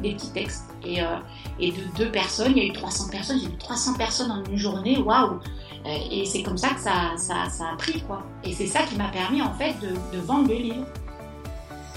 des 0.00 0.12
petits, 0.12 0.30
textes. 0.32 0.64
Et, 0.84 1.02
euh, 1.02 1.16
et, 1.60 1.72
de 1.72 1.82
deux 1.96 2.10
personnes, 2.10 2.52
il 2.56 2.62
y 2.62 2.66
a 2.66 2.68
eu 2.68 2.72
300 2.72 3.10
personnes, 3.10 3.38
j'ai 3.40 3.48
eu 3.48 3.58
300 3.58 3.94
personnes 3.94 4.30
en 4.30 4.44
une 4.44 4.56
journée, 4.56 4.98
waouh 4.98 5.38
euh, 5.86 5.98
Et 6.10 6.24
c'est 6.24 6.42
comme 6.42 6.58
ça 6.58 6.70
que 6.70 6.80
ça, 6.80 7.14
a 7.14 7.76
pris, 7.76 8.02
quoi. 8.02 8.24
Et 8.44 8.52
c'est 8.52 8.66
ça 8.66 8.82
qui 8.82 8.96
m'a 8.96 9.08
permis, 9.08 9.42
en 9.42 9.52
fait, 9.52 9.74
de 9.80 10.18
vendre 10.18 10.48
le 10.48 10.56
livre. 10.56 10.86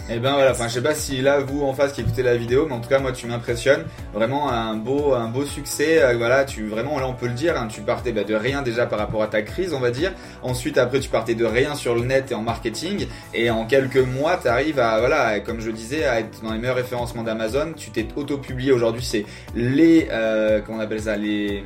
Et 0.09 0.13
eh 0.15 0.19
ben 0.19 0.33
voilà, 0.33 0.53
enfin 0.53 0.67
je 0.67 0.73
sais 0.73 0.81
pas 0.81 0.95
si 0.95 1.21
là 1.21 1.39
vous 1.39 1.61
en 1.63 1.73
face 1.75 1.93
qui 1.93 2.01
écoutez 2.01 2.23
la 2.23 2.35
vidéo, 2.35 2.65
mais 2.67 2.73
en 2.73 2.79
tout 2.79 2.89
cas 2.89 2.97
moi 2.97 3.11
tu 3.11 3.27
m'impressionnes. 3.27 3.83
Vraiment 4.11 4.49
un 4.49 4.73
beau 4.73 5.13
un 5.13 5.27
beau 5.27 5.45
succès. 5.45 6.01
Euh, 6.01 6.17
voilà, 6.17 6.45
tu 6.45 6.65
vraiment 6.65 6.97
là 6.99 7.07
on 7.07 7.13
peut 7.13 7.27
le 7.27 7.33
dire, 7.33 7.55
hein, 7.55 7.67
tu 7.69 7.81
partais 7.81 8.11
bah, 8.11 8.23
de 8.23 8.33
rien 8.33 8.63
déjà 8.63 8.87
par 8.87 8.97
rapport 8.97 9.21
à 9.21 9.27
ta 9.27 9.43
crise, 9.43 9.71
on 9.71 9.79
va 9.79 9.91
dire. 9.91 10.11
Ensuite 10.41 10.79
après 10.79 10.99
tu 10.99 11.09
partais 11.09 11.35
de 11.35 11.45
rien 11.45 11.75
sur 11.75 11.93
le 11.93 12.01
net 12.01 12.31
et 12.31 12.33
en 12.33 12.41
marketing, 12.41 13.05
et 13.35 13.51
en 13.51 13.67
quelques 13.67 13.97
mois 13.97 14.37
tu 14.41 14.47
arrives 14.47 14.79
à 14.79 14.97
voilà, 14.97 15.41
comme 15.41 15.59
je 15.59 15.69
disais, 15.69 16.05
à 16.05 16.21
être 16.21 16.41
dans 16.41 16.53
les 16.53 16.57
meilleurs 16.57 16.77
référencements 16.77 17.21
d'Amazon. 17.21 17.73
Tu 17.77 17.91
t'es 17.91 18.07
auto-publié 18.15 18.71
aujourd'hui, 18.71 19.03
c'est 19.03 19.25
les 19.53 20.07
euh, 20.09 20.59
comment 20.65 20.79
on 20.79 20.81
appelle 20.81 21.01
ça, 21.01 21.17
les 21.17 21.63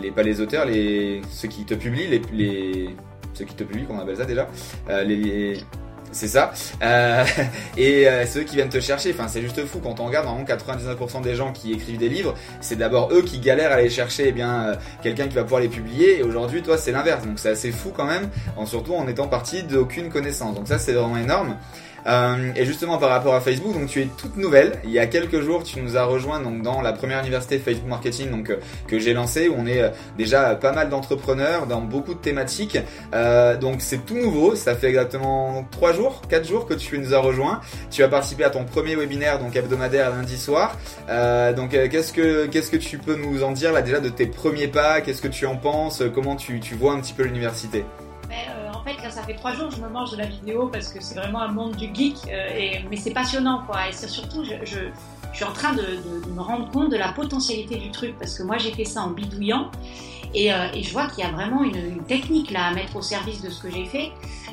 les 0.00 0.10
pas 0.10 0.22
les 0.22 0.40
auteurs, 0.40 0.64
les 0.64 1.20
ceux 1.30 1.48
qui 1.48 1.66
te 1.66 1.74
publient, 1.74 2.06
les 2.06 2.22
les 2.32 2.96
ceux 3.34 3.44
qui 3.44 3.54
te 3.54 3.64
publient, 3.64 3.84
comment 3.86 3.98
on 3.98 4.02
appelle 4.04 4.16
ça 4.16 4.24
déjà, 4.24 4.48
euh, 4.88 5.04
les 5.04 5.58
c'est 6.14 6.28
ça. 6.28 6.52
Euh, 6.82 7.24
et 7.76 8.08
euh, 8.08 8.26
ceux 8.26 8.42
qui 8.42 8.56
viennent 8.56 8.68
te 8.68 8.80
chercher, 8.80 9.12
enfin 9.12 9.28
c'est 9.28 9.42
juste 9.42 9.64
fou 9.66 9.80
quand 9.82 10.00
on 10.00 10.06
regarde 10.06 10.26
vraiment 10.26 10.44
99% 10.44 11.22
des 11.22 11.34
gens 11.34 11.52
qui 11.52 11.72
écrivent 11.72 11.98
des 11.98 12.08
livres, 12.08 12.34
c'est 12.60 12.76
d'abord 12.76 13.12
eux 13.12 13.22
qui 13.22 13.40
galèrent 13.40 13.72
à 13.72 13.76
aller 13.76 13.90
chercher 13.90 14.24
eh 14.28 14.32
bien 14.32 14.62
euh, 14.62 14.74
quelqu'un 15.02 15.26
qui 15.26 15.34
va 15.34 15.42
pouvoir 15.42 15.60
les 15.60 15.68
publier. 15.68 16.20
Et 16.20 16.22
aujourd'hui, 16.22 16.62
toi, 16.62 16.78
c'est 16.78 16.92
l'inverse. 16.92 17.24
Donc 17.26 17.38
c'est 17.38 17.50
assez 17.50 17.72
fou 17.72 17.92
quand 17.94 18.06
même, 18.06 18.30
en, 18.56 18.66
surtout 18.66 18.94
en 18.94 19.06
étant 19.08 19.28
parti 19.28 19.62
d'aucune 19.62 20.08
connaissance. 20.08 20.54
Donc 20.54 20.68
ça, 20.68 20.78
c'est 20.78 20.92
vraiment 20.92 21.18
énorme. 21.18 21.56
Euh, 22.06 22.52
et 22.56 22.64
justement 22.64 22.98
par 22.98 23.10
rapport 23.10 23.34
à 23.34 23.40
Facebook, 23.40 23.72
donc 23.74 23.88
tu 23.88 24.02
es 24.02 24.08
toute 24.18 24.36
nouvelle. 24.36 24.80
Il 24.84 24.90
y 24.90 24.98
a 24.98 25.06
quelques 25.06 25.40
jours, 25.40 25.62
tu 25.62 25.80
nous 25.80 25.96
as 25.96 26.04
rejoint 26.04 26.40
donc 26.40 26.62
dans 26.62 26.82
la 26.82 26.92
première 26.92 27.20
université 27.20 27.58
Facebook 27.58 27.88
Marketing 27.88 28.30
donc 28.30 28.50
euh, 28.50 28.56
que 28.86 28.98
j'ai 28.98 29.14
lancée 29.14 29.48
où 29.48 29.54
on 29.56 29.66
est 29.66 29.82
euh, 29.82 29.88
déjà 30.18 30.54
pas 30.54 30.72
mal 30.72 30.88
d'entrepreneurs 30.88 31.66
dans 31.66 31.80
beaucoup 31.80 32.14
de 32.14 32.18
thématiques. 32.18 32.78
donc 33.60 33.76
c'est 33.80 34.04
tout 34.04 34.16
nouveau. 34.16 34.54
Ça 34.54 34.74
fait 34.74 34.88
exactement 34.88 35.66
3 35.70 35.92
jours, 35.92 36.22
4 36.28 36.46
jours 36.46 36.66
que 36.66 36.74
tu 36.74 36.98
nous 36.98 37.14
as 37.14 37.18
rejoint. 37.18 37.60
Tu 37.90 38.02
as 38.02 38.08
participé 38.08 38.44
à 38.44 38.50
ton 38.50 38.64
premier 38.64 38.96
webinaire 38.96 39.38
donc 39.38 39.56
hebdomadaire 39.56 40.10
lundi 40.10 40.36
soir. 40.38 40.76
donc 41.56 41.70
qu'est-ce 41.70 42.12
que 42.12 42.46
qu'est-ce 42.46 42.70
que 42.70 42.76
tu 42.76 42.98
peux 42.98 43.16
nous 43.16 43.42
en 43.42 43.52
dire 43.52 43.72
là 43.72 43.82
déjà 43.82 44.00
de 44.00 44.08
tes 44.08 44.26
premiers 44.26 44.68
pas? 44.68 45.00
Qu'est-ce 45.00 45.22
que 45.22 45.28
tu 45.28 45.46
en 45.46 45.56
penses? 45.56 46.02
Comment 46.14 46.36
tu, 46.36 46.60
tu 46.60 46.74
vois 46.74 46.92
un 46.92 47.00
petit 47.00 47.12
peu 47.12 47.24
l'université? 47.24 47.84
Fait, 48.84 49.02
là, 49.02 49.10
ça 49.10 49.22
fait 49.22 49.34
trois 49.34 49.52
jours 49.52 49.68
que 49.68 49.76
je 49.76 49.80
me 49.80 49.88
mange 49.88 50.10
de 50.12 50.16
la 50.16 50.26
vidéo 50.26 50.68
parce 50.68 50.88
que 50.88 51.02
c'est 51.02 51.14
vraiment 51.14 51.40
un 51.40 51.48
monde 51.52 51.76
du 51.76 51.92
geek, 51.94 52.16
et, 52.28 52.80
mais 52.90 52.96
c'est 52.96 53.12
passionnant, 53.12 53.62
quoi. 53.66 53.88
Et 53.88 53.92
surtout, 53.92 54.44
je, 54.44 54.64
je, 54.64 54.78
suis 55.32 55.44
en 55.44 55.52
train 55.52 55.72
de, 55.72 55.82
me 56.32 56.40
rendre 56.40 56.70
compte 56.70 56.90
de 56.90 56.96
la 56.96 57.08
potentialité 57.08 57.76
du 57.76 57.90
truc 57.90 58.16
parce 58.18 58.38
que 58.38 58.44
moi, 58.44 58.56
j'ai 58.58 58.70
fait 58.72 58.84
ça 58.84 59.02
en 59.02 59.10
bidouillant. 59.10 59.70
Et, 60.32 60.48
et 60.48 60.82
je 60.82 60.92
vois 60.92 61.06
qu'il 61.06 61.24
y 61.24 61.26
a 61.26 61.30
vraiment 61.30 61.62
une, 61.62 61.76
une, 61.76 62.02
technique 62.02 62.50
là 62.50 62.66
à 62.66 62.74
mettre 62.74 62.96
au 62.96 63.02
service 63.02 63.40
de 63.40 63.50
ce 63.50 63.62
que 63.62 63.70
j'ai 63.70 63.84
fait. 63.84 64.12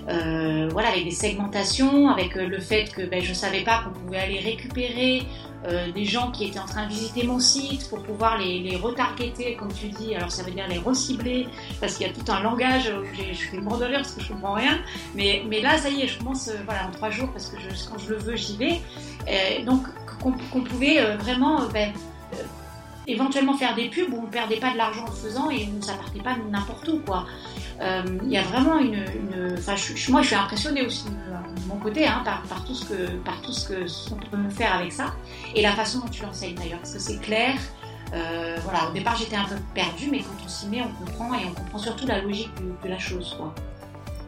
Euh, 0.10 0.68
voilà, 0.72 0.90
avec 0.90 1.04
des 1.04 1.12
segmentations, 1.12 2.10
avec 2.10 2.36
le 2.36 2.60
fait 2.60 2.86
que 2.92 3.04
ben, 3.04 3.22
je 3.24 3.34
savais 3.34 3.62
pas 3.62 3.84
qu'on 3.84 3.92
pouvait 3.92 4.18
aller 4.18 4.40
récupérer 4.40 5.24
euh, 5.68 5.92
des 5.92 6.06
gens 6.06 6.32
qui 6.32 6.46
étaient 6.46 6.60
en 6.60 6.66
train 6.66 6.88
de 6.88 6.92
visiter 6.92 7.24
mon 7.24 7.40
site 7.40 7.90
pour 7.90 8.02
pouvoir 8.04 8.38
les, 8.38 8.60
les 8.60 8.76
retargeter, 8.76 9.56
comme 9.56 9.72
tu 9.72 9.88
dis. 9.90 10.16
Alors 10.16 10.32
ça 10.32 10.44
veut 10.44 10.52
dire 10.52 10.68
les 10.68 10.80
recibler, 10.80 11.48
parce 11.80 11.96
qu'il 11.96 12.08
y 12.08 12.10
a 12.10 12.14
tout 12.14 12.32
un 12.32 12.42
langage 12.42 12.92
où 12.92 13.06
je 13.16 13.34
suis 13.34 13.58
de 13.58 13.86
rire 13.86 13.98
parce 13.98 14.14
que 14.14 14.22
je 14.22 14.30
comprends 14.30 14.54
rien. 14.54 14.80
Mais, 15.16 15.44
mais 15.48 15.62
là, 15.62 15.78
ça 15.78 15.90
y 15.90 16.02
est, 16.02 16.08
je 16.08 16.18
commence 16.20 16.48
euh, 16.48 16.56
voilà, 16.66 16.88
en 16.88 16.92
trois 16.92 17.10
jours 17.10 17.30
parce 17.32 17.48
que 17.48 17.58
quand 17.90 17.98
je 18.00 18.10
le 18.10 18.18
veux, 18.18 18.36
j'y 18.36 18.58
vais. 18.58 18.82
Euh, 19.28 19.64
donc 19.66 19.86
qu'on 20.20 20.62
pouvait 20.62 21.00
euh, 21.00 21.18
vraiment 21.18 21.68
ben, 21.74 21.92
éventuellement 23.08 23.56
faire 23.56 23.76
des 23.76 23.90
pubs 23.90 24.14
où 24.14 24.20
on 24.20 24.28
ne 24.28 24.32
perdait 24.32 24.58
pas 24.60 24.72
de 24.72 24.78
l'argent 24.78 25.06
en 25.08 25.12
faisant 25.12 25.50
et 25.50 25.68
où 25.68 25.82
ça 25.82 25.94
partait 25.94 26.22
pas 26.22 26.36
n'importe 26.50 26.88
où. 26.88 27.00
quoi. 27.00 27.26
Euh, 27.82 28.04
il 28.24 28.32
y 28.32 28.38
a 28.38 28.44
vraiment 28.44 28.78
une. 28.78 28.94
une 28.94 29.58
moi, 30.10 30.22
je 30.22 30.28
suis 30.28 30.36
impressionnée 30.36 30.86
aussi 30.86 31.06
de, 31.06 31.68
mon 31.68 31.78
côté 31.78 32.06
hein, 32.08 32.24
par, 32.24 32.64
tout 32.66 32.76
ce 32.76 32.86
que 32.86 33.08
par 33.18 33.42
tout 33.42 33.52
ce 33.52 33.68
que 33.68 34.10
qu'on 34.10 34.16
peut 34.16 34.50
faire 34.50 34.76
avec 34.76 34.92
ça 34.92 35.16
et 35.56 35.62
la 35.62 35.72
façon 35.72 36.00
dont 36.00 36.08
tu 36.08 36.22
l'enseignes 36.24 36.56
d'ailleurs, 36.56 36.80
parce 36.80 36.94
que 36.94 37.00
c'est 37.00 37.20
clair. 37.20 37.56
Euh, 38.14 38.58
voilà, 38.64 38.90
au 38.90 38.94
départ 38.94 39.16
j'étais 39.16 39.38
un 39.38 39.46
peu 39.46 39.56
perdue, 39.74 40.10
mais 40.12 40.20
quand 40.20 40.36
on 40.44 40.48
s'y 40.48 40.68
met, 40.68 40.82
on 40.82 41.06
comprend 41.06 41.34
et 41.34 41.46
on 41.46 41.54
comprend 41.54 41.78
surtout 41.78 42.06
la 42.06 42.22
logique 42.22 42.54
de, 42.56 42.74
de 42.84 42.90
la 42.90 43.00
chose. 43.00 43.36
Quoi. 43.38 43.54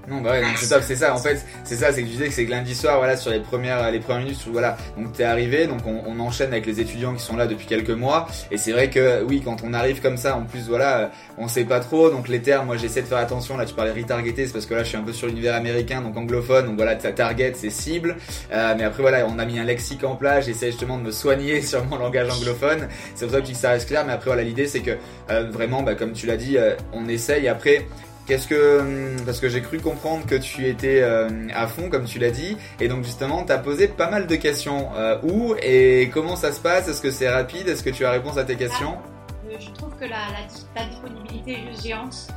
Non, 0.08 0.20
bah 0.20 0.32
ouais, 0.32 0.44
c'est 0.58 0.68
top, 0.68 0.84
c'est 0.86 0.98
ça. 0.98 1.14
En 1.14 1.18
fait, 1.18 1.46
c'est 1.64 1.78
ça, 1.78 1.94
c'est 1.94 2.02
que 2.02 2.08
je 2.08 2.12
disais 2.12 2.28
que 2.28 2.34
c'est 2.34 2.46
que 2.46 2.52
lundi 2.52 2.76
soir, 2.76 2.98
voilà, 2.98 3.16
sur 3.16 3.32
les 3.32 3.40
premières, 3.40 3.90
les 3.90 4.00
premières 4.00 4.24
minutes, 4.24 4.40
voilà. 4.52 4.76
Donc 4.98 5.14
t'es 5.14 5.24
arrivé, 5.24 5.66
donc 5.66 5.80
on, 5.86 6.04
on, 6.06 6.20
enchaîne 6.20 6.52
avec 6.52 6.66
les 6.66 6.82
étudiants 6.82 7.14
qui 7.14 7.24
sont 7.24 7.38
là 7.38 7.48
depuis 7.48 7.66
quelques 7.68 7.90
mois. 7.90 8.28
Et 8.52 8.58
c'est 8.58 8.74
vrai 8.74 8.90
que 8.90 9.24
oui, 9.24 9.42
quand 9.44 9.64
on 9.64 9.74
arrive 9.74 10.02
comme 10.02 10.18
ça, 10.18 10.36
en 10.36 10.44
plus, 10.44 10.68
voilà, 10.68 11.12
on 11.38 11.48
sait 11.48 11.64
pas 11.64 11.80
trop. 11.80 12.10
Donc 12.10 12.28
les 12.28 12.42
termes, 12.42 12.66
moi 12.66 12.76
j'essaie 12.76 13.02
de 13.02 13.08
faire 13.08 13.18
attention. 13.18 13.56
Là, 13.56 13.66
tu 13.66 13.74
parlais 13.74 13.92
retargeté, 13.92 14.46
c'est 14.46 14.52
parce 14.52 14.66
que 14.66 14.74
là, 14.74 14.84
je 14.84 14.90
suis 14.90 14.98
un 14.98 15.04
peu 15.04 15.14
sur 15.14 15.28
l'univers 15.28 15.56
américain, 15.56 16.02
donc 16.02 16.18
anglophone. 16.18 16.66
Donc 16.66 16.76
voilà, 16.76 16.96
ta 16.96 17.14
target, 17.14 17.54
c'est 17.56 17.70
cible. 17.70 18.18
Euh, 18.52 18.76
mais 18.78 18.84
après 18.84 19.02
voilà, 19.02 19.26
on 19.26 19.40
a 19.40 19.46
mis 19.46 19.58
un 19.58 19.64
lexique 19.64 20.04
en 20.04 20.18
place. 20.18 20.46
J'essaie 20.46 20.72
justement 20.72 20.98
de 20.98 21.04
me 21.04 21.12
soigner 21.12 21.62
sur 21.64 21.86
mon 21.86 21.98
langage 21.98 22.30
anglophone. 22.30 22.90
C'est 23.16 23.26
pour 23.26 23.36
ça 23.36 23.42
que 23.42 23.48
ça 23.54 23.70
reste 23.70 23.88
clair. 23.88 24.04
Mais 24.06 24.14
après 24.14 24.28
voilà, 24.28 24.44
l'idée 24.44 24.68
c'est 24.68 24.82
que 24.82 24.98
euh, 25.30 25.50
vraiment, 25.50 25.82
bah, 25.82 25.96
comme 25.96 26.12
tu 26.12 26.28
l'as 26.28 26.38
dit, 26.38 26.58
euh, 26.58 26.76
on 26.92 27.08
essaye. 27.08 27.48
Après 27.48 27.86
Qu'est-ce 28.26 28.48
que 28.48 28.80
hum, 28.80 29.26
parce 29.26 29.40
que 29.40 29.50
j'ai 29.50 29.62
cru 29.62 29.80
comprendre 29.80 30.26
que 30.26 30.36
tu 30.36 30.66
étais 30.68 31.02
euh, 31.02 31.48
à 31.54 31.68
fond 31.68 31.90
comme 31.90 32.06
tu 32.06 32.20
l'as 32.20 32.32
dit 32.32 32.58
et 32.80 32.88
donc 32.88 33.04
justement 33.04 33.44
tu 33.44 33.52
as 33.52 33.58
posé 33.58 33.88
pas 33.88 34.10
mal 34.10 34.28
de 34.28 34.36
questions. 34.36 34.90
Euh, 34.96 35.18
où 35.24 35.56
et 35.62 36.10
comment 36.14 36.38
ça 36.38 36.54
se 36.54 36.62
passe? 36.62 36.88
Est-ce 36.88 37.02
que 37.02 37.12
c'est 37.12 37.30
rapide? 37.30 37.68
Est-ce 37.68 37.84
que 37.84 37.90
tu 37.90 38.06
as 38.06 38.12
réponse 38.12 38.38
à 38.38 38.46
tes 38.46 38.56
questions? 38.56 38.98
Euh, 39.46 39.56
je 39.60 39.70
trouve 39.72 39.94
que 40.00 40.06
la, 40.06 40.86
disponibilité 40.88 41.54
est 41.54 41.72
juste 41.72 41.84
géante 41.84 42.28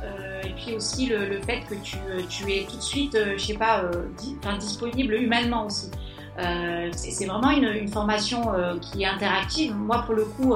et 0.43 0.53
puis 0.57 0.75
aussi 0.75 1.07
le, 1.07 1.41
fait 1.41 1.61
que 1.69 1.75
tu, 1.75 1.97
tu 2.29 2.51
es 2.51 2.65
tout 2.69 2.77
de 2.77 2.81
suite 2.81 3.17
je 3.37 3.43
sais 3.43 3.53
pas 3.53 3.83
disponible 4.59 5.13
humainement 5.13 5.67
aussi. 5.67 5.89
C'est 6.95 7.25
vraiment 7.25 7.49
une, 7.49 7.63
une 7.63 7.87
formation 7.87 8.51
qui 8.81 9.03
est 9.03 9.07
interactive. 9.07 9.73
Moi, 9.73 10.03
pour 10.05 10.13
le 10.13 10.25
coup, 10.25 10.55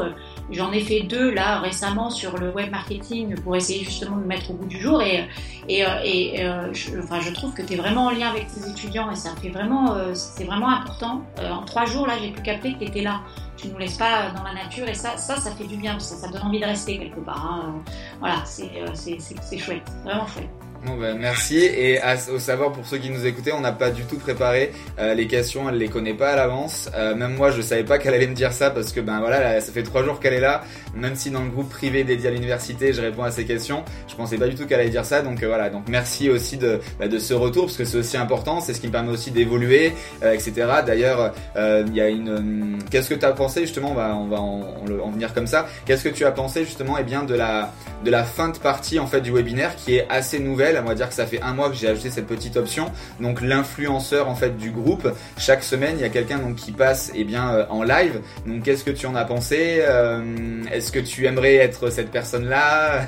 j'en 0.51 0.71
ai 0.71 0.81
fait 0.81 1.01
deux 1.01 1.31
là 1.31 1.59
récemment 1.59 2.09
sur 2.09 2.37
le 2.37 2.51
web 2.51 2.69
marketing 2.71 3.35
pour 3.41 3.55
essayer 3.55 3.83
justement 3.83 4.17
de 4.17 4.25
mettre 4.25 4.51
au 4.51 4.53
bout 4.53 4.67
du 4.67 4.79
jour. 4.79 5.01
Et, 5.01 5.27
et, 5.67 5.81
et 5.81 6.37
je, 6.73 6.99
enfin, 6.99 7.19
je 7.21 7.31
trouve 7.31 7.53
que 7.53 7.61
tu 7.61 7.73
es 7.73 7.75
vraiment 7.75 8.05
en 8.05 8.09
lien 8.11 8.29
avec 8.29 8.47
tes 8.47 8.69
étudiants 8.69 9.11
et 9.11 9.15
ça 9.15 9.31
fait 9.41 9.49
vraiment, 9.49 9.95
c'est 10.13 10.43
vraiment 10.43 10.69
important. 10.69 11.21
en 11.39 11.63
trois 11.63 11.85
jours, 11.85 12.07
là, 12.07 12.13
j'ai 12.21 12.31
pu 12.31 12.41
capter 12.41 12.73
que 12.73 12.79
tu 12.79 12.85
étais 12.85 13.01
là. 13.01 13.21
Tu 13.57 13.67
nous 13.67 13.77
laisses 13.77 13.97
pas 13.97 14.31
dans 14.35 14.43
la 14.43 14.53
nature 14.53 14.87
et 14.87 14.93
ça, 14.93 15.17
ça, 15.17 15.35
ça 15.37 15.51
fait 15.51 15.67
du 15.67 15.77
bien. 15.77 15.99
Ça, 15.99 16.15
ça 16.15 16.27
donne 16.29 16.41
envie 16.41 16.59
de 16.59 16.65
rester 16.65 16.97
quelque 16.97 17.19
part. 17.19 17.45
Hein. 17.45 17.75
Voilà, 18.19 18.43
c'est 18.45 19.57
chouette, 19.57 19.89
vraiment 20.03 20.25
chouette. 20.27 20.49
Bon 20.83 20.95
ben, 20.97 21.15
merci 21.15 21.59
et 21.59 22.01
à, 22.01 22.15
au 22.33 22.39
savoir 22.39 22.71
pour 22.71 22.87
ceux 22.87 22.97
qui 22.97 23.11
nous 23.11 23.27
écoutaient, 23.27 23.51
on 23.51 23.61
n'a 23.61 23.71
pas 23.71 23.91
du 23.91 24.01
tout 24.05 24.17
préparé 24.17 24.71
euh, 24.97 25.13
les 25.13 25.27
questions, 25.27 25.69
elle 25.69 25.77
les 25.77 25.89
connaît 25.89 26.15
pas 26.15 26.29
à 26.31 26.35
l'avance. 26.35 26.89
Euh, 26.95 27.13
même 27.13 27.35
moi, 27.35 27.51
je 27.51 27.61
savais 27.61 27.83
pas 27.83 27.99
qu'elle 27.99 28.15
allait 28.15 28.25
me 28.25 28.33
dire 28.33 28.51
ça 28.51 28.71
parce 28.71 28.91
que 28.91 28.99
ben 28.99 29.19
voilà, 29.19 29.61
ça 29.61 29.71
fait 29.71 29.83
trois 29.83 30.03
jours 30.03 30.19
qu'elle 30.19 30.33
est 30.33 30.39
là. 30.39 30.63
Même 30.95 31.15
si 31.15 31.29
dans 31.29 31.43
le 31.43 31.51
groupe 31.51 31.69
privé 31.69 32.03
dédié 32.03 32.29
à 32.29 32.31
l'université, 32.31 32.93
je 32.93 33.01
réponds 33.01 33.21
à 33.21 33.29
ces 33.29 33.45
questions, 33.45 33.83
je 34.07 34.15
pensais 34.15 34.39
pas 34.39 34.47
du 34.47 34.55
tout 34.55 34.65
qu'elle 34.65 34.79
allait 34.79 34.89
dire 34.89 35.05
ça. 35.05 35.21
Donc 35.21 35.43
euh, 35.43 35.47
voilà, 35.47 35.69
donc 35.69 35.83
merci 35.87 36.31
aussi 36.31 36.57
de 36.57 36.79
bah, 36.99 37.07
de 37.07 37.19
ce 37.19 37.35
retour 37.35 37.65
parce 37.65 37.77
que 37.77 37.85
c'est 37.85 37.99
aussi 37.99 38.17
important, 38.17 38.59
c'est 38.59 38.73
ce 38.73 38.81
qui 38.81 38.87
me 38.87 38.91
permet 38.91 39.11
aussi 39.11 39.29
d'évoluer, 39.29 39.93
etc. 40.23 40.53
D'ailleurs, 40.83 41.31
il 41.55 41.93
y 41.93 42.01
a 42.01 42.09
une. 42.09 42.79
Qu'est-ce 42.89 43.09
que 43.09 43.15
tu 43.19 43.25
as 43.25 43.33
pensé 43.33 43.61
justement? 43.61 43.91
On 43.91 43.95
va 43.95 44.15
on 44.15 44.25
va 44.25 44.41
en, 44.41 44.63
en 45.03 45.11
venir 45.11 45.35
comme 45.35 45.47
ça. 45.47 45.67
Qu'est-ce 45.85 46.03
que 46.03 46.09
tu 46.09 46.25
as 46.25 46.31
pensé 46.31 46.65
justement 46.65 46.97
eh 46.97 47.03
bien 47.03 47.21
de 47.21 47.35
la 47.35 47.71
de 48.03 48.09
la 48.09 48.23
fin 48.23 48.49
de 48.49 48.57
partie 48.57 48.97
en 48.97 49.05
fait 49.05 49.21
du 49.21 49.31
webinaire 49.31 49.75
qui 49.75 49.97
est 49.97 50.07
assez 50.09 50.39
nouvelle? 50.39 50.70
On 50.79 50.87
va 50.87 50.95
dire 50.95 51.07
que 51.07 51.13
ça 51.13 51.25
fait 51.25 51.41
un 51.41 51.53
mois 51.53 51.69
que 51.69 51.75
j'ai 51.75 51.87
ajouté 51.87 52.09
cette 52.09 52.27
petite 52.27 52.57
option. 52.57 52.91
Donc 53.19 53.41
l'influenceur 53.41 54.27
en 54.29 54.35
fait 54.35 54.57
du 54.57 54.71
groupe, 54.71 55.07
chaque 55.37 55.63
semaine 55.63 55.95
il 55.97 56.01
y 56.01 56.05
a 56.05 56.09
quelqu'un 56.09 56.39
donc 56.39 56.55
qui 56.55 56.71
passe 56.71 57.11
eh 57.15 57.23
bien 57.23 57.53
euh, 57.53 57.65
en 57.69 57.83
live. 57.83 58.21
Donc 58.45 58.63
qu'est-ce 58.63 58.83
que 58.83 58.91
tu 58.91 59.05
en 59.05 59.15
as 59.15 59.25
pensé 59.25 59.79
euh, 59.81 60.63
Est-ce 60.71 60.91
que 60.91 60.99
tu 60.99 61.25
aimerais 61.25 61.55
être 61.55 61.89
cette 61.89 62.11
personne 62.11 62.47
là 62.47 63.07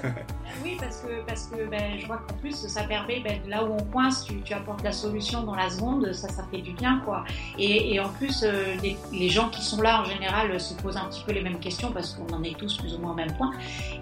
Parce 0.80 1.02
que, 1.02 1.26
parce 1.26 1.48
que 1.48 1.70
ben, 1.70 1.98
je 1.98 2.06
vois 2.06 2.18
qu'en 2.18 2.36
plus, 2.36 2.56
ça 2.56 2.84
permet, 2.84 3.20
ben, 3.20 3.40
là 3.48 3.64
où 3.64 3.74
on 3.74 3.84
coince, 3.86 4.26
tu, 4.26 4.54
apportes 4.54 4.84
la 4.84 4.92
solution 4.92 5.44
dans 5.44 5.56
la 5.56 5.70
seconde, 5.70 6.12
ça, 6.14 6.28
ça 6.30 6.44
fait 6.52 6.60
du 6.60 6.72
bien, 6.72 7.02
quoi. 7.06 7.24
Et, 7.58 8.00
en 8.00 8.10
plus, 8.10 8.44
euh, 8.44 8.76
les, 9.12 9.30
gens 9.30 9.50
qui 9.50 9.62
sont 9.62 9.82
là, 9.82 10.02
en 10.02 10.06
général, 10.06 10.60
se 10.60 10.74
posent 10.76 10.98
un 10.98 11.06
petit 11.06 11.24
peu 11.26 11.32
les 11.32 11.42
mêmes 11.42 11.60
questions 11.60 11.92
parce 11.92 12.14
qu'on 12.14 12.34
en 12.34 12.44
est 12.44 12.58
tous 12.58 12.78
plus 12.78 12.96
ou 12.96 13.00
moins 13.00 13.12
au 13.12 13.16
même 13.16 13.34
point. 13.34 13.52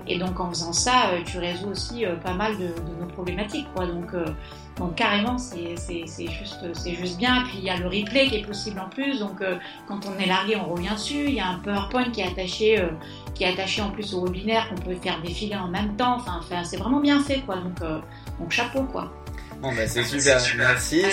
Et 0.08 0.18
donc, 0.18 0.40
en 0.40 0.50
faisant 0.50 0.74
ça, 0.74 1.12
euh, 1.12 1.22
tu 1.26 1.38
résous 1.38 1.70
aussi 1.70 2.06
euh, 2.06 2.16
pas 2.16 2.34
mal 2.34 2.58
de, 2.58 2.68
de, 2.68 3.02
nos 3.02 3.08
problématiques, 3.08 3.68
quoi. 3.74 3.86
Donc, 3.86 4.14
donc 4.78 4.96
carrément, 4.96 5.38
c'est 5.38 5.76
juste, 5.78 6.60
juste 6.86 7.18
bien. 7.18 7.42
Et 7.42 7.44
puis 7.44 7.58
il 7.58 7.64
y 7.64 7.70
a 7.70 7.78
le 7.78 7.86
replay 7.86 8.28
qui 8.28 8.38
est 8.38 8.46
possible 8.46 8.80
en 8.80 8.90
plus. 8.90 9.20
Donc 9.20 9.44
quand 9.88 10.00
on 10.08 10.18
est 10.18 10.26
largué, 10.26 10.56
on 10.56 10.74
revient 10.74 10.94
dessus. 10.94 11.26
Il 11.28 11.34
y 11.34 11.40
a 11.40 11.48
un 11.48 11.60
PowerPoint 11.60 12.10
qui 12.10 12.22
est 12.22 12.28
attaché 12.28 12.82
qui 13.34 13.44
est 13.44 13.54
attaché 13.54 13.82
en 13.82 13.92
plus 13.92 14.14
au 14.14 14.26
webinaire 14.26 14.70
qu'on 14.70 14.82
peut 14.82 14.96
faire 14.96 15.22
défiler 15.22 15.56
en 15.56 15.68
même 15.68 15.96
temps. 15.96 16.18
Enfin, 16.18 16.64
c'est 16.64 16.78
vraiment 16.78 17.00
bien 17.00 17.22
fait, 17.24 17.40
quoi. 17.46 17.56
Donc, 17.56 17.82
euh, 17.82 18.00
donc 18.40 18.52
chapeau, 18.52 18.84
quoi. 18.84 19.12
Bon, 19.62 19.70
bah, 19.74 19.86
c'est 19.86 20.04
super, 20.04 20.42
merci. 20.58 21.04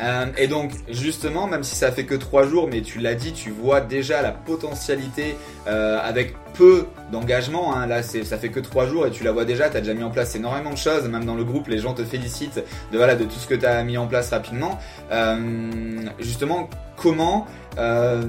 Euh, 0.00 0.26
et 0.36 0.46
donc, 0.46 0.70
justement, 0.88 1.48
même 1.48 1.64
si 1.64 1.74
ça 1.74 1.90
fait 1.90 2.04
que 2.04 2.14
trois 2.14 2.46
jours, 2.46 2.68
mais 2.70 2.82
tu 2.82 3.00
l'as 3.00 3.16
dit, 3.16 3.32
tu 3.32 3.50
vois 3.50 3.80
déjà 3.80 4.22
la 4.22 4.30
potentialité 4.30 5.36
euh, 5.66 5.98
avec 6.00 6.36
peu 6.54 6.86
d'engagement. 7.10 7.74
Hein. 7.74 7.86
Là, 7.86 8.02
ça 8.02 8.38
fait 8.38 8.50
que 8.50 8.60
trois 8.60 8.86
jours 8.86 9.06
et 9.08 9.10
tu 9.10 9.24
la 9.24 9.32
vois 9.32 9.44
déjà. 9.44 9.68
Tu 9.70 9.76
as 9.76 9.80
déjà 9.80 9.94
mis 9.94 10.04
en 10.04 10.10
place 10.10 10.36
énormément 10.36 10.70
de 10.70 10.78
choses. 10.78 11.08
Même 11.08 11.24
dans 11.24 11.34
le 11.34 11.42
groupe, 11.42 11.66
les 11.66 11.78
gens 11.78 11.94
te 11.94 12.04
félicitent 12.04 12.62
de 12.92 12.96
voilà 12.96 13.16
de 13.16 13.24
tout 13.24 13.38
ce 13.38 13.46
que 13.46 13.54
tu 13.54 13.66
as 13.66 13.82
mis 13.82 13.98
en 13.98 14.06
place 14.06 14.30
rapidement. 14.30 14.78
Euh, 15.10 15.36
justement, 16.20 16.70
comment 16.96 17.46
euh, 17.78 18.22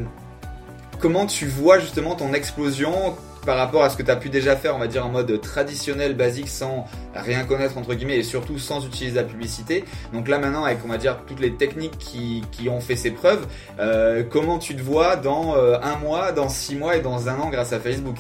comment 0.99 1.25
tu 1.25 1.45
vois 1.45 1.79
justement 1.79 2.15
ton 2.15 2.33
explosion 2.33 3.15
par 3.47 3.55
rapport 3.55 3.81
à 3.81 3.89
ce 3.89 3.95
que 3.95 4.03
tu 4.03 4.11
as 4.11 4.17
pu 4.17 4.29
déjà 4.29 4.57
faire, 4.57 4.75
on 4.75 4.77
va 4.77 4.87
dire 4.87 5.05
en 5.05 5.09
mode 5.09 5.39
traditionnel, 5.39 6.15
basique, 6.15 6.49
sans 6.49 6.85
rien 7.15 7.45
connaître 7.45 7.77
entre 7.77 7.93
guillemets 7.93 8.17
et 8.17 8.23
surtout 8.23 8.59
sans 8.59 8.85
utiliser 8.85 9.15
la 9.15 9.23
publicité. 9.23 9.85
Donc 10.11 10.27
là 10.27 10.37
maintenant 10.37 10.65
avec 10.65 10.79
on 10.83 10.89
va 10.89 10.97
dire 10.97 11.19
toutes 11.25 11.39
les 11.39 11.53
techniques 11.53 11.97
qui, 11.97 12.43
qui 12.51 12.67
ont 12.67 12.81
fait 12.81 12.97
ses 12.97 13.11
preuves, 13.11 13.47
euh, 13.79 14.21
comment 14.29 14.59
tu 14.59 14.75
te 14.75 14.81
vois 14.81 15.15
dans 15.15 15.55
euh, 15.55 15.79
un 15.81 15.95
mois, 15.95 16.33
dans 16.33 16.49
six 16.49 16.75
mois 16.75 16.97
et 16.97 16.99
dans 16.99 17.29
un 17.29 17.39
an 17.39 17.49
grâce 17.49 17.71
à 17.71 17.79
Facebook? 17.79 18.17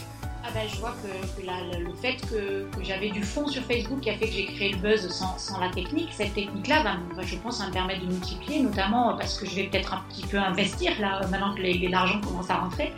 Ah 0.49 0.51
ben, 0.53 0.61
je 0.73 0.79
vois 0.79 0.95
que, 1.03 1.41
le 1.77 1.93
fait 1.95 2.15
que, 2.29 2.65
j'avais 2.81 3.09
du 3.09 3.21
fond 3.21 3.49
sur 3.49 3.61
Facebook 3.63 3.99
qui 3.99 4.09
a 4.09 4.13
fait 4.13 4.27
que 4.27 4.33
j'ai 4.33 4.45
créé 4.45 4.71
le 4.71 4.77
buzz 4.77 5.09
sans, 5.09 5.37
sans 5.37 5.59
la 5.59 5.67
technique, 5.71 6.07
cette 6.13 6.33
technique-là, 6.35 6.83
ben, 6.83 7.21
je 7.21 7.35
pense, 7.35 7.57
ça 7.57 7.67
me 7.67 7.73
permet 7.73 7.99
de 7.99 8.05
multiplier, 8.05 8.61
notamment 8.61 9.17
parce 9.17 9.37
que 9.37 9.45
je 9.45 9.55
vais 9.55 9.63
peut-être 9.63 9.93
un 9.93 10.01
petit 10.09 10.25
peu 10.25 10.37
investir 10.37 10.93
là, 11.01 11.19
maintenant 11.29 11.53
que 11.53 11.91
l'argent 11.91 12.21
commence 12.21 12.49
à 12.49 12.59
rentrer. 12.59 12.93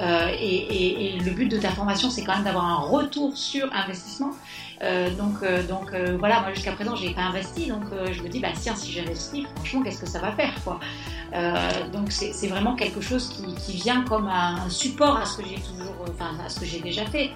Euh, 0.00 0.28
et, 0.40 1.18
le 1.24 1.30
but 1.30 1.48
de 1.48 1.58
ta 1.58 1.70
formation, 1.70 2.10
c'est 2.10 2.24
quand 2.24 2.34
même 2.34 2.44
d'avoir 2.44 2.64
un 2.64 2.76
retour 2.76 3.36
sur 3.36 3.72
investissement. 3.72 4.30
Euh, 4.82 5.10
donc, 5.14 5.42
euh, 5.42 6.16
voilà, 6.18 6.40
moi 6.40 6.52
jusqu'à 6.52 6.72
présent, 6.72 6.96
j'ai 6.96 7.10
pas 7.10 7.22
investi, 7.22 7.68
donc 7.68 7.84
je 8.12 8.22
me 8.22 8.28
dis, 8.28 8.40
bah 8.40 8.48
tiens, 8.60 8.74
si 8.74 8.92
j'investis, 8.92 9.46
franchement, 9.54 9.82
qu'est-ce 9.82 10.00
que 10.00 10.08
ça 10.08 10.20
va 10.20 10.32
faire, 10.32 10.52
quoi? 10.64 10.80
donc 11.92 12.12
c'est 12.12 12.46
vraiment 12.46 12.76
quelque 12.76 13.00
chose 13.00 13.28
qui, 13.58 13.72
vient 13.72 14.04
comme 14.04 14.28
un 14.28 14.68
support 14.68 15.16
à 15.16 15.26
ce 15.26 15.38
que 15.38 15.42
j'ai 15.48 15.56
toujours, 15.56 15.92
enfin 16.08 16.30
à 16.44 16.48
ce 16.48 16.60
que 16.60 16.66
j'ai 16.66 16.78
déjà 16.80 17.04
fait. 17.06 17.30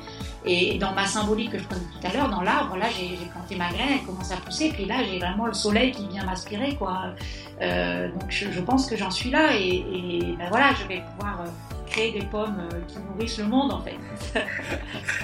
Et 0.44 0.78
dans 0.78 0.92
ma 0.92 1.04
symbolique 1.04 1.50
que 1.50 1.58
je 1.58 1.64
prenais 1.64 1.80
tout 1.80 2.06
à 2.06 2.12
l'heure, 2.12 2.28
dans 2.28 2.42
l'arbre, 2.42 2.76
là, 2.76 2.86
j'ai 2.96 3.16
planté 3.32 3.56
ma 3.56 3.70
graine, 3.70 3.98
elle 3.98 4.06
commence 4.06 4.30
à 4.30 4.36
pousser, 4.36 4.70
puis 4.70 4.84
là, 4.84 5.02
j'ai 5.02 5.18
vraiment 5.18 5.46
le 5.46 5.52
soleil 5.52 5.90
qui 5.90 6.06
vient 6.06 6.24
m'aspirer, 6.24 6.76
quoi. 6.76 7.14
donc 7.60 8.30
je, 8.30 8.60
pense 8.60 8.86
que 8.86 8.96
j'en 8.96 9.10
suis 9.10 9.30
là, 9.30 9.56
et, 9.56 9.84
et 9.92 10.36
ben 10.38 10.48
voilà, 10.48 10.74
je 10.80 10.86
vais 10.86 11.02
pouvoir 11.16 11.42
créer 11.88 12.12
des 12.12 12.24
pommes 12.26 12.68
qui 12.86 12.96
nourrissent 12.98 13.38
le 13.38 13.44
monde 13.44 13.72
en 13.72 13.82
fait. 13.82 13.96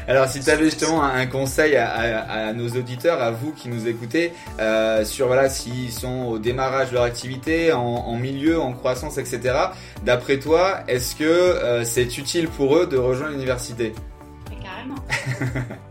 Alors 0.08 0.28
si 0.28 0.40
tu 0.40 0.50
avais 0.50 0.64
justement 0.64 1.02
un, 1.02 1.26
conseil 1.26 1.76
à, 1.76 2.52
nos 2.52 2.68
auditeurs, 2.68 3.22
à 3.22 3.30
vous 3.30 3.52
qui 3.52 3.68
nous 3.68 3.88
écoutez, 3.88 4.32
sur 5.04 5.26
voilà 5.26 5.48
s'ils 5.48 5.92
sont 5.92 6.26
au 6.26 6.38
démarrage 6.38 6.90
de 6.90 6.94
leur 6.94 7.04
activité, 7.04 7.72
en, 7.72 8.14
milieu, 8.16 8.60
en 8.60 8.72
croissance, 8.72 9.18
etc. 9.18 9.54
D'après 10.04 10.38
toi, 10.38 10.80
est-ce 10.88 11.16
que 11.16 11.82
c'est 11.84 12.18
utile 12.18 12.48
pour 12.48 12.76
eux 12.76 12.86
de 12.86 12.96
rejoindre 12.96 13.32
l'université? 13.32 13.92
Carrément. 14.62 14.96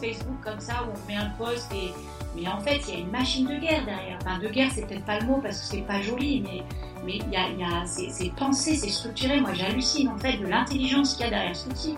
Facebook 0.00 0.36
comme 0.42 0.60
ça 0.60 0.84
où 0.84 0.92
on 0.92 1.08
met 1.08 1.16
un 1.16 1.30
post 1.30 1.72
et 1.72 1.92
mais 2.36 2.46
en 2.48 2.60
fait, 2.60 2.80
il 2.88 2.94
y 2.94 2.96
a 2.98 3.00
une 3.00 3.10
machine 3.10 3.46
de 3.46 3.56
guerre 3.56 3.84
derrière. 3.84 4.18
Enfin, 4.22 4.38
de 4.38 4.48
guerre, 4.48 4.70
c'est 4.72 4.86
peut-être 4.86 5.04
pas 5.04 5.18
le 5.18 5.26
mot 5.26 5.40
parce 5.42 5.60
que 5.60 5.76
c'est 5.76 5.86
pas 5.86 6.00
joli, 6.00 6.40
mais 6.40 6.62
mais 7.04 7.16
il 7.16 7.32
y 7.32 7.36
a, 7.36 7.48
y 7.50 7.64
a 7.64 7.86
c'est 7.86 8.32
pensé, 8.34 8.74
c'est 8.74 8.90
structuré. 8.90 9.40
Moi, 9.40 9.54
j'hallucine 9.54 10.08
en 10.08 10.18
fait 10.18 10.36
de 10.36 10.46
l'intelligence 10.46 11.14
qu'il 11.14 11.24
y 11.24 11.28
a 11.28 11.30
derrière 11.30 11.56
ce 11.56 11.68
outil. 11.68 11.96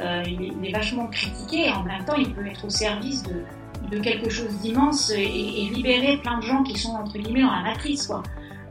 Euh, 0.00 0.22
il, 0.26 0.66
est, 0.66 0.72
vachement 0.72 1.06
critiqué 1.06 1.66
et 1.66 1.70
en 1.70 1.82
même 1.82 2.04
temps, 2.04 2.16
il 2.16 2.32
peut 2.32 2.46
être 2.46 2.64
au 2.64 2.70
service 2.70 3.22
de, 3.22 3.98
quelque 4.00 4.30
chose 4.30 4.56
d'immense 4.60 5.10
et, 5.10 5.26
libérer 5.72 6.16
plein 6.16 6.38
de 6.38 6.44
gens 6.44 6.62
qui 6.62 6.78
sont 6.78 6.94
entre 6.94 7.18
guillemets 7.18 7.42
dans 7.42 7.52
la 7.52 7.62
matrice, 7.62 8.06
quoi. 8.06 8.22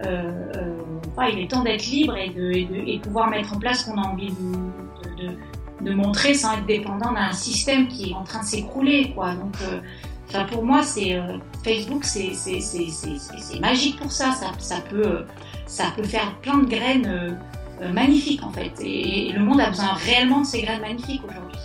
Euh, 0.05 0.51
euh, 0.55 1.29
il 1.31 1.39
est 1.39 1.51
temps 1.51 1.63
d'être 1.63 1.85
libre 1.85 2.17
et 2.17 2.29
de, 2.29 2.51
et 2.51 2.65
de, 2.65 2.75
et 2.75 2.99
pouvoir 2.99 3.29
mettre 3.29 3.53
en 3.53 3.59
place 3.59 3.81
ce 3.81 3.85
qu'on 3.85 4.01
a 4.01 4.07
envie 4.07 4.31
de, 4.31 5.23
de, 5.23 5.37
de, 5.83 5.93
montrer 5.93 6.33
sans 6.33 6.53
être 6.53 6.65
dépendant 6.65 7.11
d'un 7.11 7.31
système 7.31 7.87
qui 7.87 8.11
est 8.11 8.13
en 8.13 8.23
train 8.23 8.41
de 8.41 8.45
s'écrouler, 8.45 9.11
quoi. 9.13 9.33
Donc, 9.33 9.55
euh, 9.61 10.43
pour 10.45 10.63
moi, 10.63 10.83
c'est 10.83 11.15
euh, 11.15 11.37
Facebook, 11.63 12.03
c'est 12.05 13.59
magique 13.59 13.97
pour 13.97 14.11
ça. 14.11 14.31
Ça, 14.59 14.81
peut, 14.89 15.25
ça 15.65 15.85
peut 15.95 16.03
faire 16.03 16.35
plein 16.41 16.59
de 16.59 16.65
graines 16.65 17.37
euh, 17.81 17.91
magnifiques 17.91 18.43
en 18.43 18.51
fait. 18.51 18.73
Et, 18.81 19.31
le 19.33 19.43
monde 19.43 19.59
a 19.59 19.69
besoin 19.69 19.93
réellement 19.93 20.41
de 20.41 20.45
ces 20.45 20.61
graines 20.61 20.81
magnifiques 20.81 21.23
aujourd'hui. 21.27 21.59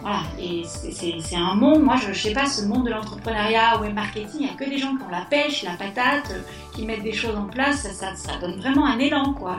Voilà, 0.00 0.22
et 0.36 0.64
c'est 0.64 1.36
un 1.36 1.54
monde, 1.54 1.84
moi 1.84 1.94
je, 1.94 2.08
ne 2.08 2.12
sais 2.12 2.32
pas, 2.32 2.46
ce 2.46 2.64
monde 2.64 2.86
de 2.86 2.90
l'entrepreneuriat, 2.90 3.80
web 3.80 3.94
marketing, 3.94 4.40
il 4.40 4.46
n'y 4.46 4.50
a 4.50 4.54
que 4.54 4.68
des 4.68 4.76
gens 4.76 4.96
qui 4.96 5.04
ont 5.04 5.10
la 5.10 5.24
pêche, 5.30 5.62
la 5.62 5.76
patate, 5.76 6.34
qui 6.74 6.84
mettent 6.84 7.04
des 7.04 7.12
choses 7.12 7.36
en 7.36 7.44
place, 7.44 7.86
ça, 7.92 8.16
ça 8.16 8.32
donne 8.40 8.58
vraiment 8.58 8.84
un 8.84 8.98
élan, 8.98 9.32
quoi. 9.32 9.58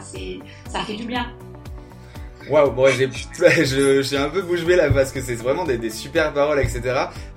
Ça 0.68 0.80
fait 0.82 0.96
du 0.96 1.06
bien. 1.06 1.28
Waouh, 2.50 2.72
bon, 2.72 2.88
j'ai, 2.88 3.10
j'ai 4.04 4.18
un 4.18 4.30
peu 4.30 4.42
bouche 4.42 4.66
là 4.66 4.90
parce 4.90 5.12
que 5.12 5.22
c'est 5.22 5.36
vraiment 5.36 5.64
des, 5.64 5.78
des, 5.78 5.90
super 5.90 6.34
paroles, 6.34 6.60
etc. 6.60 6.82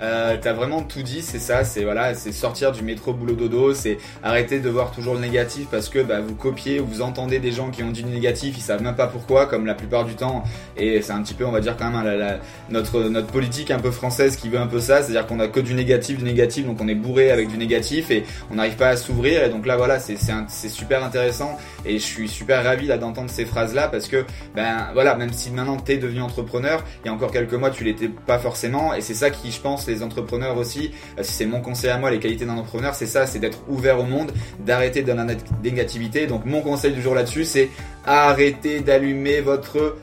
Euh, 0.00 0.36
t'as 0.40 0.52
vraiment 0.52 0.82
tout 0.82 1.02
dit, 1.02 1.22
c'est 1.22 1.38
ça, 1.38 1.64
c'est 1.64 1.84
voilà, 1.84 2.14
c'est 2.14 2.32
sortir 2.32 2.72
du 2.72 2.82
métro 2.82 3.12
boulot 3.12 3.34
dodo, 3.34 3.74
c'est 3.74 3.98
arrêter 4.22 4.58
de 4.58 4.68
voir 4.68 4.90
toujours 4.90 5.14
le 5.14 5.20
négatif 5.20 5.68
parce 5.70 5.88
que 5.88 6.00
bah, 6.00 6.20
vous 6.20 6.34
copiez, 6.34 6.78
vous 6.78 7.02
entendez 7.02 7.38
des 7.38 7.52
gens 7.52 7.70
qui 7.70 7.82
ont 7.82 7.90
dit 7.90 8.02
du 8.02 8.10
négatif, 8.10 8.56
ils 8.58 8.62
savent 8.62 8.82
même 8.82 8.96
pas 8.96 9.06
pourquoi, 9.06 9.46
comme 9.46 9.66
la 9.66 9.74
plupart 9.74 10.04
du 10.04 10.14
temps. 10.14 10.42
Et 10.76 11.00
c'est 11.02 11.12
un 11.12 11.22
petit 11.22 11.34
peu, 11.34 11.44
on 11.44 11.52
va 11.52 11.60
dire 11.60 11.76
quand 11.76 11.90
même 11.90 12.04
la, 12.04 12.38
notre 12.70 13.00
notre 13.04 13.28
politique 13.28 13.70
un 13.70 13.78
peu 13.78 13.90
française 13.90 14.36
qui 14.36 14.48
veut 14.48 14.58
un 14.58 14.66
peu 14.66 14.80
ça, 14.80 15.02
c'est-à-dire 15.02 15.26
qu'on 15.26 15.40
a 15.40 15.48
que 15.48 15.60
du 15.60 15.74
négatif, 15.74 16.18
du 16.18 16.24
négatif, 16.24 16.66
donc 16.66 16.78
on 16.80 16.88
est 16.88 16.94
bourré 16.94 17.30
avec 17.30 17.48
du 17.48 17.58
négatif 17.58 18.10
et 18.10 18.24
on 18.50 18.56
n'arrive 18.56 18.76
pas 18.76 18.88
à 18.88 18.96
s'ouvrir. 18.96 19.44
Et 19.44 19.50
donc 19.50 19.66
là, 19.66 19.76
voilà, 19.76 20.00
c'est 20.00 20.16
c'est, 20.16 20.32
c'est 20.48 20.68
super 20.68 21.04
intéressant 21.04 21.58
et 21.84 21.98
je 21.98 22.04
suis 22.04 22.28
super 22.28 22.64
ravi 22.64 22.88
d'entendre 22.88 23.30
ces 23.30 23.44
phrases 23.44 23.74
là 23.74 23.88
parce 23.88 24.08
que 24.08 24.24
ben 24.54 24.88
voilà, 24.96 25.14
même 25.14 25.30
si 25.30 25.50
maintenant 25.50 25.76
tu 25.76 25.92
es 25.92 25.98
devenu 25.98 26.22
entrepreneur, 26.22 26.82
il 27.04 27.08
y 27.08 27.10
a 27.10 27.12
encore 27.12 27.30
quelques 27.30 27.52
mois 27.52 27.68
tu 27.68 27.84
l'étais 27.84 28.08
pas 28.08 28.38
forcément, 28.38 28.94
et 28.94 29.02
c'est 29.02 29.12
ça 29.12 29.28
qui, 29.28 29.52
je 29.52 29.60
pense, 29.60 29.86
les 29.86 30.02
entrepreneurs 30.02 30.56
aussi, 30.56 30.92
euh, 31.18 31.22
c'est 31.22 31.44
mon 31.44 31.60
conseil 31.60 31.90
à 31.90 31.98
moi, 31.98 32.10
les 32.10 32.18
qualités 32.18 32.46
d'un 32.46 32.56
entrepreneur, 32.56 32.94
c'est 32.94 33.04
ça, 33.04 33.26
c'est 33.26 33.38
d'être 33.38 33.58
ouvert 33.68 34.00
au 34.00 34.04
monde, 34.04 34.32
d'arrêter 34.58 35.02
de 35.02 35.12
la 35.12 35.26
négativité. 35.62 36.26
Donc 36.26 36.46
mon 36.46 36.62
conseil 36.62 36.94
du 36.94 37.02
jour 37.02 37.14
là-dessus, 37.14 37.44
c'est 37.44 37.68
arrêter 38.06 38.80
d'allumer 38.80 39.42
votre 39.42 39.98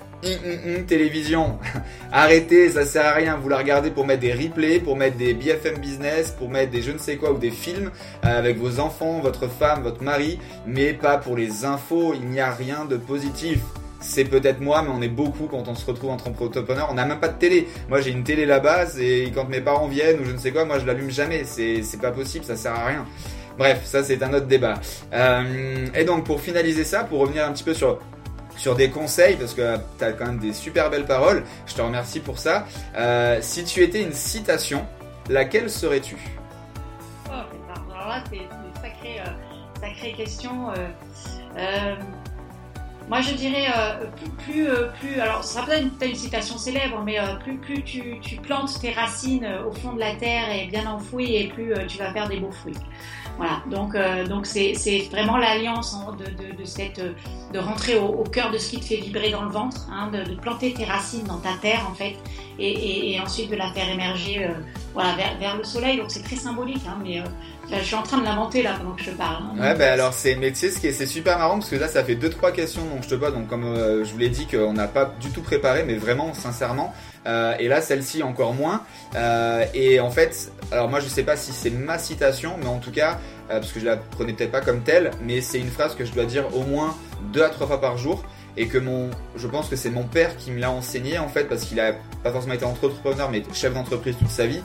télévision. 0.88 1.58
Arrêtez, 2.12 2.70
ça 2.70 2.86
sert 2.86 3.06
à 3.08 3.14
rien. 3.14 3.36
Vous 3.36 3.50
la 3.50 3.58
regardez 3.58 3.90
pour 3.90 4.06
mettre 4.06 4.22
des 4.22 4.32
replays, 4.32 4.80
pour 4.80 4.96
mettre 4.96 5.18
des 5.18 5.34
BFM 5.34 5.80
business, 5.80 6.36
pour 6.38 6.50
mettre 6.50 6.72
des 6.72 6.84
je 6.84 6.92
ne 6.92 7.00
sais 7.00 7.18
quoi 7.18 7.32
ou 7.32 7.40
des 7.40 7.52
films 7.52 7.90
euh, 8.26 8.38
avec 8.38 8.58
vos 8.58 8.80
enfants, 8.80 9.22
votre 9.22 9.48
femme, 9.48 9.82
votre 9.82 10.04
mari, 10.04 10.38
mais 10.68 10.94
pas 10.94 11.18
pour 11.18 11.36
les 11.36 11.66
infos. 11.66 12.14
Il 12.14 12.30
n'y 12.30 12.40
a 12.40 12.52
rien 12.52 12.86
de 12.86 12.96
positif 12.96 13.58
c'est 14.04 14.26
peut-être 14.26 14.60
moi, 14.60 14.82
mais 14.84 14.90
on 14.94 15.02
est 15.02 15.08
beaucoup 15.08 15.48
quand 15.48 15.68
on 15.68 15.76
se 15.76 15.86
retrouve 15.86 16.12
entre 16.12 16.28
entrepreneurs. 16.28 16.90
On 16.92 16.94
n'a 16.94 17.06
même 17.06 17.20
pas 17.20 17.30
de 17.30 17.38
télé. 17.38 17.68
Moi, 17.90 18.02
j'ai 18.02 18.12
une 18.12 18.24
télé 18.24 18.46
là-bas 18.46 19.00
et 19.00 19.32
quand 19.34 19.48
mes 19.48 19.62
parents 19.62 19.88
viennent 19.88 20.20
ou 20.20 20.26
je 20.26 20.32
ne 20.32 20.38
sais 20.38 20.52
quoi, 20.52 20.66
moi, 20.66 20.78
je 20.78 20.86
l'allume 20.86 21.10
jamais. 21.10 21.44
C'est, 21.46 21.82
pas 22.02 22.12
possible, 22.12 22.44
ça 22.44 22.56
sert 22.56 22.74
à 22.74 22.88
rien. 22.88 23.06
Bref, 23.58 23.82
ça, 23.86 24.04
c'est 24.04 24.22
un 24.22 24.34
autre 24.34 24.48
débat. 24.48 24.76
Euh, 25.14 25.88
et 25.96 26.04
donc, 26.04 26.26
pour 26.26 26.42
finaliser 26.42 26.84
ça, 26.84 27.04
pour 27.04 27.20
revenir 27.20 27.46
un 27.46 27.54
petit 27.54 27.64
peu 27.64 27.74
sur 27.74 28.00
sur 28.56 28.76
des 28.76 28.92
conseils 28.92 29.36
parce 29.36 29.56
que 29.56 29.78
tu 29.98 30.04
as 30.04 30.12
quand 30.14 30.28
même 30.28 30.38
des 30.38 30.54
super 30.54 30.92
belles 30.92 31.08
paroles. 31.08 31.44
Je 31.66 31.74
te 31.74 31.82
remercie 31.82 32.20
pour 32.20 32.38
ça. 32.38 32.68
Euh, 32.96 33.40
si 33.42 33.64
tu 33.64 33.82
étais 33.82 34.04
une 34.04 34.14
citation, 34.14 34.86
laquelle 35.28 35.72
serais-tu? 35.72 36.18
Oh, 37.28 37.32
Alors 37.32 38.08
là, 38.08 38.24
c'est 38.30 38.38
une 38.38 38.76
sacrée, 38.76 39.22
euh, 39.22 39.82
sacrée 39.82 40.14
question. 40.14 40.68
Moi, 43.10 43.20
je 43.22 43.34
dirais 43.34 43.66
euh, 43.76 44.06
plus, 44.46 44.70
euh, 44.70 44.88
plus, 45.00 45.20
alors 45.20 45.44
ce 45.44 45.54
sera 45.54 45.66
peut-être 45.66 45.88
une, 46.02 46.16
citation 46.16 46.58
célèbre, 46.58 47.02
mais 47.04 47.20
euh, 47.20 47.36
plus, 47.36 47.58
plus 47.58 47.84
tu, 47.84 48.20
plantes 48.42 48.80
tes 48.80 48.92
racines 48.92 49.48
au 49.68 49.72
fond 49.72 49.94
de 49.94 50.00
la 50.00 50.16
terre 50.16 50.50
et 50.52 50.68
bien 50.68 50.90
enfouies, 50.90 51.36
et 51.36 51.48
plus 51.50 51.74
tu 51.88 51.98
vas 51.98 52.14
faire 52.14 52.30
des 52.30 52.38
beaux 52.38 52.52
fruits. 52.52 52.78
Voilà, 53.38 53.64
donc 53.70 53.96
donc 54.30 54.46
c'est 54.46 55.08
vraiment 55.12 55.38
l'alliance 55.38 55.98
de, 56.18 56.56
de, 56.56 56.66
cette 56.66 57.02
de 57.52 57.60
rentrer 57.60 57.98
au, 57.98 58.24
cœur 58.24 58.52
de 58.52 58.60
ce 58.60 58.70
qui 58.70 58.80
te 58.80 58.86
fait 58.86 58.98
vibrer 58.98 59.32
dans 59.32 59.42
le 59.42 59.50
ventre, 59.50 59.88
hein, 59.92 60.12
de, 60.12 60.36
planter 60.36 60.74
tes 60.74 60.86
racines 60.86 61.24
dans 61.24 61.40
ta 61.40 61.54
terre 61.62 61.88
en 61.90 61.96
fait, 61.96 62.16
et, 62.60 63.20
ensuite 63.20 63.50
de 63.50 63.56
la 63.56 63.72
faire 63.74 63.90
émerger 63.90 64.48
voilà 64.94 65.16
vers, 65.16 65.38
vers, 65.40 65.58
le 65.58 65.64
soleil. 65.64 65.98
Donc 65.98 66.12
c'est 66.12 66.24
très 66.24 66.36
symbolique, 66.36 66.84
hein, 66.88 67.00
mais 67.04 67.24
je 67.72 67.84
suis 67.84 67.96
en 67.96 68.04
train 68.04 68.18
de 68.18 68.26
l'inventer 68.26 68.62
là 68.62 68.76
pendant 68.78 68.96
que 68.96 69.04
je 69.04 69.12
parle. 69.12 69.44
Hein. 69.44 69.60
Ouais, 69.60 69.76
ben 69.76 69.94
alors 69.94 70.14
c'est, 70.14 70.36
mais 70.36 70.52
tu 70.52 70.70
c'est 70.70 71.06
super 71.06 71.38
marrant 71.38 71.60
parce 71.60 71.70
que 71.70 71.76
là, 71.76 71.88
ça 71.88 72.04
fait 72.04 72.16
deux 72.16 72.30
trois 72.30 72.52
questions 72.52 72.84
donc 72.86 73.04
je 73.04 73.10
te 73.10 73.16
pose. 73.16 73.34
Donc 73.34 73.48
comme 73.48 73.64
euh, 73.64 74.04
je 74.04 74.12
vous 74.12 74.18
l'ai 74.18 74.30
dit 74.30 74.48
qu'on 74.48 74.74
n'a 74.74 74.88
pas 74.88 75.14
du 75.20 75.30
tout 75.30 75.42
préparé, 75.42 75.84
mais 75.84 75.96
vraiment 75.96 76.34
sincèrement. 76.34 76.94
Euh, 77.26 77.56
et 77.58 77.68
là, 77.68 77.82
celle-ci 77.82 78.22
encore 78.22 78.54
moins. 78.54 78.84
Euh, 79.16 79.66
et 79.74 80.00
en 80.00 80.12
fait, 80.12 80.52
alors 80.72 80.90
moi, 80.90 81.00
je 81.00 81.08
sais 81.08 81.24
pas 81.24 81.38
si 81.38 81.54
c'est 81.54 81.70
ma 81.70 81.98
citation, 81.98 82.56
mais 82.60 82.68
en 82.68 82.80
tout 82.80 82.92
cas, 82.92 83.20
parce 83.48 83.72
que 83.72 83.80
je 83.80 83.86
la 83.86 83.98
prenais 83.98 84.34
peut-être 84.34 84.52
pas 84.52 84.62
comme 84.62 84.82
telle, 84.82 85.12
mais 85.22 85.42
c'est 85.42 85.60
une 85.60 85.70
phrase 85.70 85.96
que 85.96 86.06
je 86.06 86.12
dois 86.12 86.26
dire 86.26 86.56
au 86.56 86.64
moins 86.64 86.96
deux 87.32 87.44
à 87.44 87.50
trois 87.50 87.68
fois 87.68 87.80
par 87.80 87.98
jour 87.98 88.24
et 88.56 88.68
que 88.68 88.78
mon, 88.78 89.10
je 89.36 89.48
pense 89.48 89.68
que 89.68 89.76
c'est 89.76 89.90
mon 89.90 90.04
père 90.04 90.38
qui 90.38 90.52
me 90.52 90.60
l'a 90.60 90.70
enseigné 90.70 91.18
en 91.18 91.28
fait 91.28 91.46
parce 91.46 91.64
qu'il 91.64 91.80
a 91.80 91.94
pas 92.24 92.32
forcément 92.32 92.54
été 92.54 92.66
entrepreneur 92.66 93.32
mais 93.32 93.42
chef 93.52 93.74
d'entreprise 93.74 94.16
toute 94.18 94.30
sa 94.30 94.46
vie. 94.46 94.62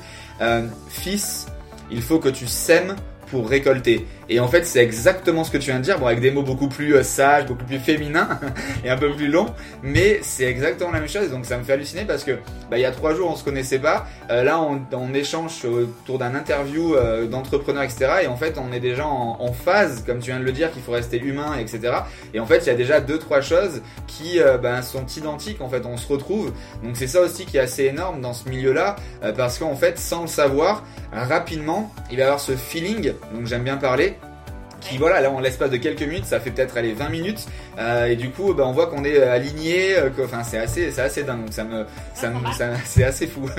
fils, 0.88 1.46
il 1.90 2.02
faut 2.02 2.18
que 2.18 2.28
tu 2.28 2.46
sèmes 2.46 2.96
pour 3.30 3.48
récolter. 3.48 4.06
Et 4.30 4.40
en 4.40 4.48
fait, 4.48 4.64
c'est 4.66 4.80
exactement 4.80 5.42
ce 5.42 5.50
que 5.50 5.56
tu 5.56 5.70
viens 5.70 5.78
de 5.78 5.84
dire, 5.84 5.98
bon, 5.98 6.06
avec 6.06 6.20
des 6.20 6.30
mots 6.30 6.42
beaucoup 6.42 6.68
plus 6.68 6.94
euh, 6.94 7.02
sages, 7.02 7.46
beaucoup 7.46 7.64
plus 7.64 7.78
féminins 7.78 8.38
et 8.84 8.90
un 8.90 8.98
peu 8.98 9.10
plus 9.14 9.28
longs, 9.28 9.54
mais 9.82 10.20
c'est 10.22 10.44
exactement 10.44 10.90
la 10.90 11.00
même 11.00 11.08
chose. 11.08 11.30
Donc 11.30 11.46
ça 11.46 11.56
me 11.56 11.64
fait 11.64 11.72
halluciner 11.72 12.04
parce 12.04 12.24
que 12.24 12.32
bah, 12.70 12.76
il 12.76 12.82
y 12.82 12.84
a 12.84 12.90
trois 12.90 13.14
jours, 13.14 13.30
on 13.30 13.36
se 13.36 13.44
connaissait 13.44 13.78
pas. 13.78 14.06
Euh, 14.30 14.42
là, 14.42 14.60
on, 14.60 14.82
on, 14.92 15.14
échange 15.14 15.64
autour 15.64 16.18
d'un 16.18 16.34
interview 16.34 16.94
euh, 16.94 17.26
d'entrepreneur, 17.26 17.82
etc. 17.82 18.10
Et 18.24 18.26
en 18.26 18.36
fait, 18.36 18.58
on 18.58 18.70
est 18.70 18.80
déjà 18.80 19.06
en, 19.06 19.38
en, 19.40 19.52
phase, 19.52 20.04
comme 20.04 20.18
tu 20.18 20.30
viens 20.30 20.40
de 20.40 20.44
le 20.44 20.52
dire, 20.52 20.70
qu'il 20.72 20.82
faut 20.82 20.92
rester 20.92 21.18
humain, 21.18 21.56
etc. 21.58 22.00
Et 22.34 22.40
en 22.40 22.46
fait, 22.46 22.58
il 22.58 22.66
y 22.66 22.70
a 22.70 22.74
déjà 22.74 23.00
deux, 23.00 23.18
trois 23.18 23.40
choses 23.40 23.80
qui 24.06 24.38
bah, 24.62 24.82
sont 24.82 25.06
identiques. 25.06 25.62
En 25.62 25.70
fait, 25.70 25.86
on 25.86 25.96
se 25.96 26.06
retrouve. 26.06 26.52
Donc 26.82 26.96
c'est 26.96 27.06
ça 27.06 27.22
aussi 27.22 27.46
qui 27.46 27.56
est 27.56 27.60
assez 27.60 27.84
énorme 27.84 28.20
dans 28.20 28.34
ce 28.34 28.48
milieu-là, 28.48 28.96
parce 29.36 29.58
qu'en 29.58 29.74
fait, 29.74 29.98
sans 29.98 30.22
le 30.22 30.28
savoir, 30.28 30.84
rapidement, 31.12 31.92
il 32.10 32.16
va 32.18 32.22
y 32.22 32.24
avoir 32.24 32.40
ce 32.40 32.52
feeling. 32.52 33.12
Donc 33.34 33.46
j'aime 33.46 33.64
bien 33.64 33.78
parler 33.78 34.17
qui 34.88 34.98
voilà 34.98 35.20
là 35.20 35.30
en 35.30 35.40
l'espace 35.40 35.70
de 35.70 35.76
quelques 35.76 36.02
minutes 36.02 36.24
ça 36.24 36.40
fait 36.40 36.50
peut-être 36.50 36.76
aller 36.76 36.92
20 36.92 37.08
minutes. 37.08 37.46
Euh, 37.78 38.06
et 38.06 38.16
du 38.16 38.30
coup 38.30 38.54
bah, 38.54 38.64
on 38.66 38.72
voit 38.72 38.86
qu'on 38.86 39.04
est 39.04 39.18
euh, 39.18 39.32
aligné 39.32 39.96
euh, 39.96 40.10
enfin 40.24 40.42
c'est 40.42 40.58
assez 40.58 40.90
c'est 40.90 41.02
assez 41.02 41.22
dingue 41.22 41.44
donc 41.44 41.52
ça 41.52 41.64
me 41.64 41.84
ça, 42.14 42.30
me 42.30 42.76
c'est 42.84 43.04
assez 43.04 43.26
fou. 43.26 43.48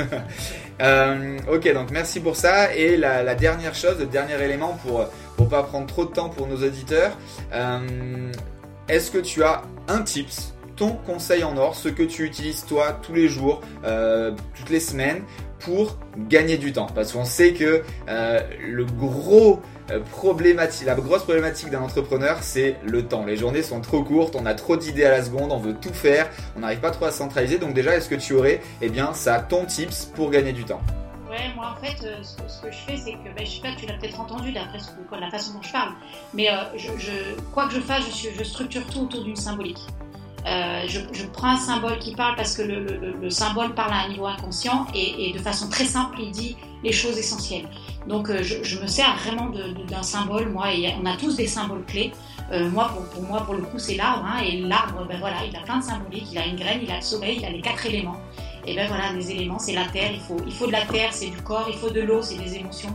Ok 1.51 1.73
donc 1.73 1.91
merci 1.91 2.19
pour 2.19 2.35
ça. 2.35 2.73
Et 2.73 2.95
la, 2.95 3.21
la, 3.21 3.35
dernière 3.35 3.75
chose 3.75 3.99
le 3.99 4.05
dernier 4.05 4.41
élément 4.41 4.79
pour 4.85 5.05
pour 5.35 5.49
pas 5.49 5.63
prendre 5.63 5.87
trop 5.87 6.05
de 6.05 6.11
temps 6.11 6.29
pour 6.29 6.47
nos 6.47 6.57
auditeurs 6.57 7.17
est-ce 8.87 9.11
que 9.11 9.17
tu 9.17 9.43
as 9.43 9.63
un 9.87 10.01
tips 10.01 10.53
ton 10.75 10.91
conseil 10.91 11.43
en 11.43 11.57
or 11.57 11.75
ce 11.75 11.89
que 11.89 12.03
tu 12.03 12.23
utilises 12.23 12.65
toi 12.65 12.97
tous 13.01 13.13
les 13.13 13.27
jours 13.27 13.61
toutes 14.55 14.69
les 14.69 14.79
semaines 14.79 15.23
pour 15.59 15.97
gagner 16.17 16.57
du 16.57 16.73
temps 16.73 16.87
parce 16.93 17.11
qu'on 17.11 17.25
sait 17.25 17.53
que 17.53 17.83
euh, 18.09 18.39
problématique, 20.11 20.85
la 20.85 20.95
grosse 20.95 21.23
problématique 21.23 21.69
d'un 21.69 21.81
entrepreneur, 21.81 22.37
c'est 22.41 22.75
le 22.85 23.03
temps. 23.07 23.25
Les 23.25 23.37
journées 23.37 23.63
sont 23.63 23.81
trop 23.81 24.03
courtes, 24.03 24.35
on 24.35 24.45
a 24.45 24.53
trop 24.53 24.77
d'idées 24.77 25.05
à 25.05 25.11
la 25.11 25.23
seconde, 25.23 25.51
on 25.51 25.57
veut 25.57 25.73
tout 25.73 25.93
faire, 25.93 26.29
on 26.55 26.59
n'arrive 26.59 26.79
pas 26.79 26.91
trop 26.91 27.05
à 27.05 27.11
centraliser. 27.11 27.57
Donc 27.57 27.73
déjà, 27.73 27.95
est-ce 27.95 28.09
que 28.09 28.15
tu 28.15 28.33
aurais, 28.33 28.61
eh 28.81 28.89
bien, 28.89 29.13
ça, 29.13 29.39
ton 29.39 29.65
tips 29.65 30.05
pour 30.15 30.29
gagner 30.29 30.53
du 30.53 30.63
temps? 30.63 30.81
Ouais, 31.29 31.53
moi 31.55 31.75
en 31.77 31.83
fait, 31.83 31.97
ce, 32.23 32.61
que 32.61 32.71
je 32.71 32.77
fais, 32.77 32.97
c'est 32.97 33.13
que, 33.13 33.35
ben, 33.35 33.45
je 33.45 33.51
sais 33.51 33.61
pas, 33.61 33.69
tu 33.77 33.85
l'as 33.85 33.93
peut-être 33.93 34.19
entendu 34.19 34.51
d'après 34.51 34.79
la 35.19 35.29
façon 35.29 35.53
dont 35.53 35.61
je 35.61 35.71
parle, 35.71 35.91
mais 36.33 36.47
je, 36.75 37.11
quoi 37.51 37.67
que 37.67 37.75
je 37.75 37.79
fasse, 37.79 38.03
je, 38.35 38.43
structure 38.43 38.83
tout 38.87 39.01
autour 39.01 39.23
d'une 39.23 39.35
symbolique. 39.35 39.79
Je, 40.45 41.25
prends 41.33 41.49
un 41.49 41.57
symbole 41.57 41.99
qui 41.99 42.15
parle 42.15 42.35
parce 42.35 42.55
que 42.55 42.61
le, 42.61 43.29
symbole 43.29 43.73
parle 43.73 43.93
à 43.93 44.05
un 44.05 44.09
niveau 44.09 44.25
inconscient 44.25 44.87
et, 44.93 45.31
de 45.33 45.39
façon 45.39 45.69
très 45.69 45.85
simple, 45.85 46.17
il 46.21 46.31
dit 46.31 46.57
les 46.83 46.91
choses 46.91 47.17
essentielles. 47.17 47.67
Donc 48.07 48.31
je, 48.41 48.79
me 48.79 48.87
sers 48.87 49.15
vraiment 49.17 49.51
d'un 49.87 50.03
symbole, 50.03 50.49
moi, 50.49 50.73
et 50.73 50.93
on 51.01 51.05
a 51.05 51.15
tous 51.17 51.35
des 51.35 51.47
symboles 51.47 51.85
clés. 51.85 52.11
Euh, 52.51 52.69
moi, 52.69 52.91
pour, 53.13 53.23
moi, 53.23 53.41
pour 53.41 53.53
le 53.53 53.61
coup, 53.61 53.77
c'est 53.77 53.95
l'arbre. 53.95 54.25
Hein, 54.25 54.41
et 54.43 54.59
l'arbre, 54.59 55.05
ben 55.07 55.19
voilà, 55.19 55.37
il 55.47 55.55
a 55.55 55.59
plein 55.59 55.77
de 55.77 55.83
symboliques. 55.83 56.27
Il 56.31 56.37
a 56.37 56.45
une 56.45 56.55
graine, 56.55 56.79
il 56.81 56.91
a 56.91 56.95
le 56.95 57.01
soleil, 57.01 57.37
il 57.39 57.45
a 57.45 57.49
les 57.49 57.61
quatre 57.61 57.85
éléments. 57.85 58.17
Et 58.65 58.75
ben 58.75 58.87
voilà, 58.87 59.13
les 59.13 59.31
éléments, 59.31 59.59
c'est 59.59 59.73
la 59.73 59.85
terre. 59.85 60.11
Il 60.13 60.19
faut, 60.19 60.37
il 60.45 60.51
faut 60.51 60.67
de 60.67 60.71
la 60.71 60.85
terre, 60.85 61.09
c'est 61.11 61.29
du 61.29 61.41
corps. 61.41 61.67
Il 61.69 61.77
faut 61.77 61.89
de 61.89 62.01
l'eau, 62.01 62.21
c'est 62.21 62.37
des 62.37 62.55
émotions. 62.55 62.93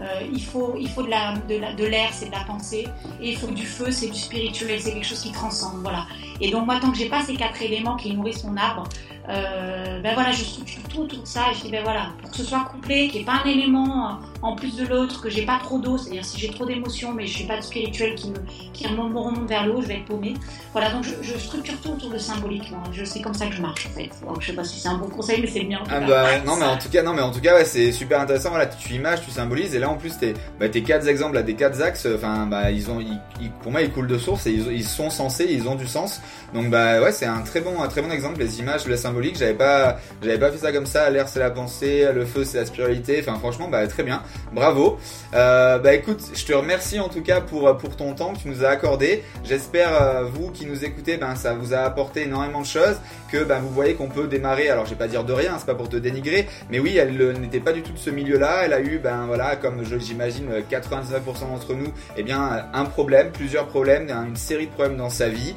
Euh, 0.00 0.20
il 0.30 0.42
faut, 0.42 0.74
il 0.78 0.88
faut 0.88 1.02
de 1.02 1.08
l'air, 1.08 1.34
de, 1.48 1.76
de 1.76 1.84
l'air, 1.86 2.10
c'est 2.12 2.26
de 2.26 2.32
la 2.32 2.44
pensée. 2.44 2.86
Et 3.20 3.30
il 3.30 3.36
faut 3.36 3.46
du 3.48 3.66
feu, 3.66 3.90
c'est 3.90 4.08
du 4.08 4.18
spirituel, 4.18 4.80
c'est 4.80 4.92
quelque 4.92 5.06
chose 5.06 5.20
qui 5.20 5.32
transcende. 5.32 5.80
Voilà. 5.80 6.06
Et 6.40 6.50
donc 6.50 6.66
moi, 6.66 6.78
tant 6.80 6.90
que 6.90 6.98
j'ai 6.98 7.08
pas 7.08 7.22
ces 7.22 7.34
quatre 7.34 7.60
éléments 7.62 7.96
qui 7.96 8.14
nourrissent 8.14 8.44
mon 8.44 8.56
arbre, 8.56 8.84
euh, 9.28 10.00
ben 10.00 10.14
voilà, 10.14 10.30
je 10.32 10.44
structure 10.44 11.08
tout 11.08 11.20
de 11.20 11.24
ça. 11.24 11.50
Et 11.50 11.54
je 11.54 11.62
dis 11.62 11.70
ben 11.70 11.82
voilà, 11.82 12.10
pour 12.20 12.30
que 12.30 12.36
ce 12.36 12.44
soit 12.44 12.64
couplé, 12.70 13.08
qu'il 13.08 13.16
n'y 13.16 13.22
ait 13.22 13.24
pas 13.24 13.40
un 13.44 13.48
élément 13.48 14.18
en 14.42 14.54
plus 14.54 14.76
de 14.76 14.86
l'autre, 14.86 15.20
que 15.20 15.30
j'ai 15.30 15.44
pas 15.44 15.58
trop 15.62 15.78
d'eau, 15.78 15.98
c'est-à-dire 15.98 16.24
si 16.24 16.38
j'ai 16.38 16.50
trop 16.50 16.64
d'émotions, 16.64 17.12
mais 17.12 17.26
je 17.26 17.36
suis 17.36 17.46
pas 17.46 17.56
de 17.56 17.62
spirituel 17.62 18.14
qui 18.14 18.30
me, 18.30 18.36
qui 18.72 18.86
remonte 18.86 19.48
vers 19.48 19.66
l'eau, 19.66 19.80
je 19.80 19.86
vais 19.86 19.94
être 19.94 20.04
paumée. 20.06 20.34
Voilà, 20.72 20.90
donc 20.90 21.04
je, 21.04 21.38
structure 21.38 21.74
tout 21.82 21.90
autour 21.90 22.10
de 22.10 22.18
symbolique. 22.18 22.72
Je 22.92 23.04
sais 23.04 23.20
comme 23.20 23.34
ça 23.34 23.46
que 23.46 23.54
je 23.54 23.62
marche 23.62 23.86
en 23.86 23.90
fait. 23.90 24.10
Donc, 24.26 24.40
je 24.40 24.48
sais 24.48 24.52
pas 24.52 24.64
si 24.64 24.78
c'est 24.78 24.88
un 24.88 24.98
bon 24.98 25.08
conseil, 25.08 25.40
mais 25.40 25.46
c'est 25.46 25.60
tout 25.60 25.66
ah 25.90 26.00
bah, 26.00 26.38
non, 26.44 26.56
mais 26.56 26.64
en 26.64 26.76
tout 26.76 26.88
cas, 26.88 27.02
non, 27.02 27.12
mais 27.12 27.22
en 27.22 27.30
tout 27.30 27.40
cas, 27.40 27.54
ouais, 27.54 27.64
c'est 27.64 27.92
super 27.92 28.20
intéressant. 28.20 28.50
Voilà, 28.50 28.66
tu 28.66 28.92
images, 28.94 29.20
tu 29.24 29.30
symbolises, 29.30 29.74
et 29.74 29.78
là 29.78 29.88
en 29.90 29.96
plus 29.96 30.16
tes, 30.18 30.34
bah, 30.58 30.68
tes 30.68 30.82
quatre 30.82 31.08
exemples, 31.08 31.34
là, 31.34 31.42
des 31.42 31.54
quatre 31.54 31.80
axes, 31.82 32.06
enfin, 32.14 32.46
bah, 32.46 32.70
ils 32.70 32.90
ont, 32.90 33.00
ils, 33.00 33.50
pour 33.62 33.72
moi, 33.72 33.82
ils 33.82 33.90
coulent 33.90 34.06
de 34.06 34.18
source 34.18 34.46
et 34.46 34.52
ils, 34.52 34.72
ils, 34.72 34.84
sont 34.84 35.10
censés, 35.10 35.46
ils 35.48 35.68
ont 35.68 35.74
du 35.74 35.86
sens. 35.86 36.20
Donc 36.54 36.70
bah 36.70 37.00
ouais, 37.00 37.12
c'est 37.12 37.26
un 37.26 37.40
très 37.42 37.60
bon, 37.60 37.82
un 37.82 37.88
très 37.88 38.02
bon 38.02 38.10
exemple. 38.10 38.40
Les 38.40 38.60
images, 38.60 38.86
la 38.86 38.96
symbolique, 38.96 39.36
j'avais 39.36 39.54
pas, 39.54 39.98
j'avais 40.22 40.38
pas 40.38 40.50
fait 40.50 40.58
ça 40.58 40.72
comme 40.72 40.86
ça. 40.86 41.10
L'air 41.10 41.28
c'est 41.28 41.40
la 41.40 41.50
pensée, 41.50 42.06
le 42.14 42.24
feu 42.24 42.44
c'est 42.44 42.58
la 42.58 42.66
spiritualité. 42.66 43.18
Enfin 43.20 43.38
franchement, 43.38 43.68
bah 43.68 43.86
très 43.86 44.02
bien, 44.02 44.22
bravo. 44.52 44.98
Euh, 45.34 45.78
bah 45.78 45.94
écoute, 45.94 46.20
je 46.34 46.44
te 46.44 46.52
remercie 46.52 47.00
en 47.00 47.08
tout 47.08 47.22
cas 47.22 47.40
pour 47.40 47.76
pour 47.76 47.96
ton 47.96 48.14
temps 48.14 48.32
que 48.32 48.40
tu 48.40 48.48
nous 48.48 48.64
as 48.64 48.68
accordé. 48.68 49.22
J'espère 49.44 50.02
euh, 50.02 50.24
vous 50.24 50.50
qui 50.50 50.66
nous 50.66 50.84
écoutez, 50.84 51.16
ben 51.16 51.34
ça 51.34 51.54
vous 51.54 51.74
a 51.74 51.78
apporté 51.78 52.22
énormément 52.22 52.60
de 52.60 52.66
choses. 52.66 52.96
Que 53.30 53.44
ben 53.44 53.58
vous 53.58 53.70
voyez 53.70 53.94
qu'on 53.94 54.08
peut 54.08 54.26
démarrer. 54.26 54.68
Alors 54.68 54.84
je 54.84 54.90
vais 54.90 54.96
pas 54.96 55.08
dire 55.08 55.24
de 55.24 55.32
rien, 55.32 55.56
c'est 55.58 55.66
pas 55.66 55.74
pour 55.74 55.88
te 55.88 55.96
dénigrer, 55.96 56.48
mais 56.70 56.78
oui, 56.78 56.96
elle 56.96 57.20
euh, 57.20 57.32
n'était 57.32 57.60
pas 57.60 57.72
du 57.72 57.82
tout 57.82 57.92
de 57.92 57.98
ce 57.98 58.10
milieu-là. 58.10 58.62
Elle 58.64 58.72
a 58.72 58.80
eu 58.80 58.98
ben 58.98 59.26
voilà, 59.26 59.56
comme 59.56 59.82
j'imagine 59.98 60.48
99% 60.70 61.22
d'entre 61.24 61.74
nous, 61.74 61.92
eh 62.16 62.22
bien 62.22 62.66
un 62.72 62.84
problème, 62.84 63.30
plusieurs 63.32 63.66
problèmes, 63.66 64.08
une 64.10 64.36
série 64.36 64.66
de 64.66 64.72
problèmes 64.72 64.96
dans 64.96 65.10
sa 65.10 65.28
vie. 65.28 65.54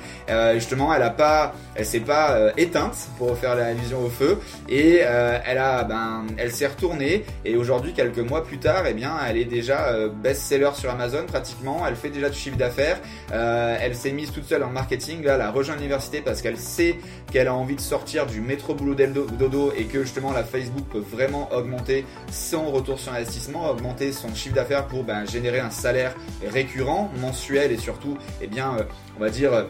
justement, 0.54 0.94
elle 0.94 1.04
a 1.04 1.10
pas, 1.10 1.54
elle 1.76 1.86
s'est 1.86 2.00
pas 2.00 2.52
éteinte 2.58 2.96
pour 3.18 3.38
faire 3.38 3.56
l'allusion 3.56 4.04
au 4.04 4.10
feu 4.10 4.40
et 4.68 4.98
elle 4.98 5.58
a 5.58 5.84
ben 5.84 6.26
elle 6.38 6.52
s'est 6.52 6.68
retournée 6.68 7.26
et 7.46 7.56
aujourd'hui 7.56 7.94
quelques 7.94 8.20
mois 8.20 8.44
plus 8.44 8.59
tard, 8.60 8.86
eh 8.88 8.93
bien 8.93 9.13
elle 9.28 9.38
est 9.38 9.45
déjà 9.45 9.89
euh, 9.89 10.10
best-seller 10.10 10.72
sur 10.76 10.89
Amazon 10.89 11.26
pratiquement, 11.26 11.86
elle 11.88 11.95
fait 11.95 12.10
déjà 12.10 12.30
du 12.30 12.38
chiffre 12.38 12.58
d'affaires, 12.58 13.00
euh, 13.32 13.78
elle 13.80 13.95
s'est 13.95 14.12
mise 14.12 14.32
toute 14.32 14.45
seule 14.45 14.63
en 14.63 14.69
marketing, 14.69 15.24
là 15.24 15.36
elle 15.36 15.41
a 15.41 15.52
rejoint 15.52 15.76
l'université 15.76 16.22
parce 16.22 16.41
qu'elle 16.41 16.58
sait 16.58 16.98
qu'elle 17.32 17.48
a 17.48 17.54
envie 17.54 17.76
de 17.76 17.82
sortir 17.82 18.26
du 18.26 18.41
métro 18.41 18.74
boulot 18.74 18.95
dodo 18.95 19.74
et 19.78 19.86
que 19.86 20.04
justement 20.04 20.32
la 20.32 20.43
Facebook 20.43 20.86
peut 20.91 21.00
vraiment 21.00 21.52
augmenter 21.54 22.06
son 22.32 22.72
retour 22.72 23.00
sur 23.00 23.13
investissement, 23.13 23.69
augmenter 23.69 24.12
son 24.12 24.34
chiffre 24.34 24.56
d'affaires 24.56 24.88
pour 24.88 25.04
ben, 25.04 25.26
générer 25.26 25.60
un 25.60 25.72
salaire 25.72 26.15
récurrent, 26.48 27.12
mensuel 27.19 27.72
et 27.72 27.78
surtout, 27.78 28.17
eh 28.41 28.48
bien, 28.48 28.76
euh, 28.78 28.84
on 29.17 29.19
va 29.22 29.30
dire 29.30 29.65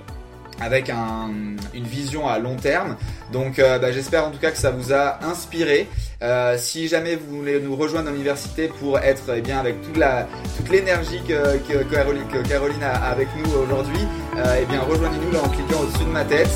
avec 0.62 0.90
une 0.90 1.84
vision 1.84 2.28
à 2.28 2.40
long 2.40 2.56
terme. 2.56 2.96
Donc 3.32 3.60
euh, 3.60 3.78
bah, 3.80 3.92
j'espère 3.92 4.26
en 4.26 4.32
tout 4.32 4.40
cas 4.40 4.52
que 4.52 4.58
ça 4.58 4.72
vous 4.72 4.94
a 4.94 5.24
inspiré. 5.26 5.88
Euh, 6.22 6.58
si 6.58 6.88
jamais 6.88 7.16
vous 7.16 7.38
voulez 7.38 7.62
nous 7.62 7.76
rejoindre 7.76 8.06
dans 8.06 8.12
l'université 8.12 8.70
pour 8.80 9.00
être 9.00 9.24
eh 9.34 9.42
bien 9.42 9.58
avec 9.58 9.82
toute 9.82 9.96
la 9.96 10.28
toute 10.58 10.70
l'énergie 10.70 11.22
que, 11.26 11.84
Caroline, 11.84 12.24
Caroline 12.50 12.84
a 12.84 12.96
avec 13.10 13.30
nous 13.38 13.50
aujourd'hui, 13.54 14.02
euh, 14.38 14.58
eh 14.62 14.66
bien 14.66 14.82
rejoignez-nous 14.82 15.32
là 15.32 15.40
en 15.44 15.50
cliquant 15.50 15.80
au-dessus 15.82 16.04
de 16.04 16.12
ma 16.12 16.26
tête. 16.26 16.52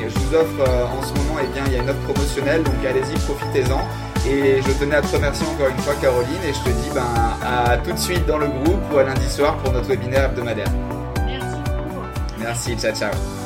je 0.00 0.18
vous 0.18 0.34
offre 0.34 0.68
en 0.68 1.02
ce 1.02 1.12
moment 1.14 1.38
eh 1.40 1.46
bien 1.54 1.62
il 1.66 1.72
y 1.72 1.76
a 1.76 1.82
une 1.82 1.90
offre 1.90 2.12
promotionnelle 2.12 2.62
donc 2.64 2.74
allez-y 2.84 3.14
profitez-en. 3.20 3.80
Et 4.28 4.60
je 4.60 4.72
tenais 4.72 4.96
à 4.96 5.02
te 5.02 5.16
remercier 5.16 5.46
encore 5.46 5.68
une 5.68 5.78
fois 5.78 5.94
Caroline 6.00 6.42
et 6.46 6.52
je 6.52 6.58
te 6.58 6.68
dis 6.68 6.90
ben 6.92 7.06
à 7.42 7.78
tout 7.78 7.92
de 7.92 7.98
suite 7.98 8.26
dans 8.26 8.38
le 8.38 8.48
groupe 8.48 8.80
ou 8.92 8.98
à 8.98 9.04
lundi 9.04 9.28
soir 9.30 9.56
pour 9.58 9.72
notre 9.72 9.88
webinaire 9.88 10.24
hebdomadaire. 10.24 10.99
Merci. 12.40 12.76
Ciao 12.76 12.92
ciao. 12.92 13.39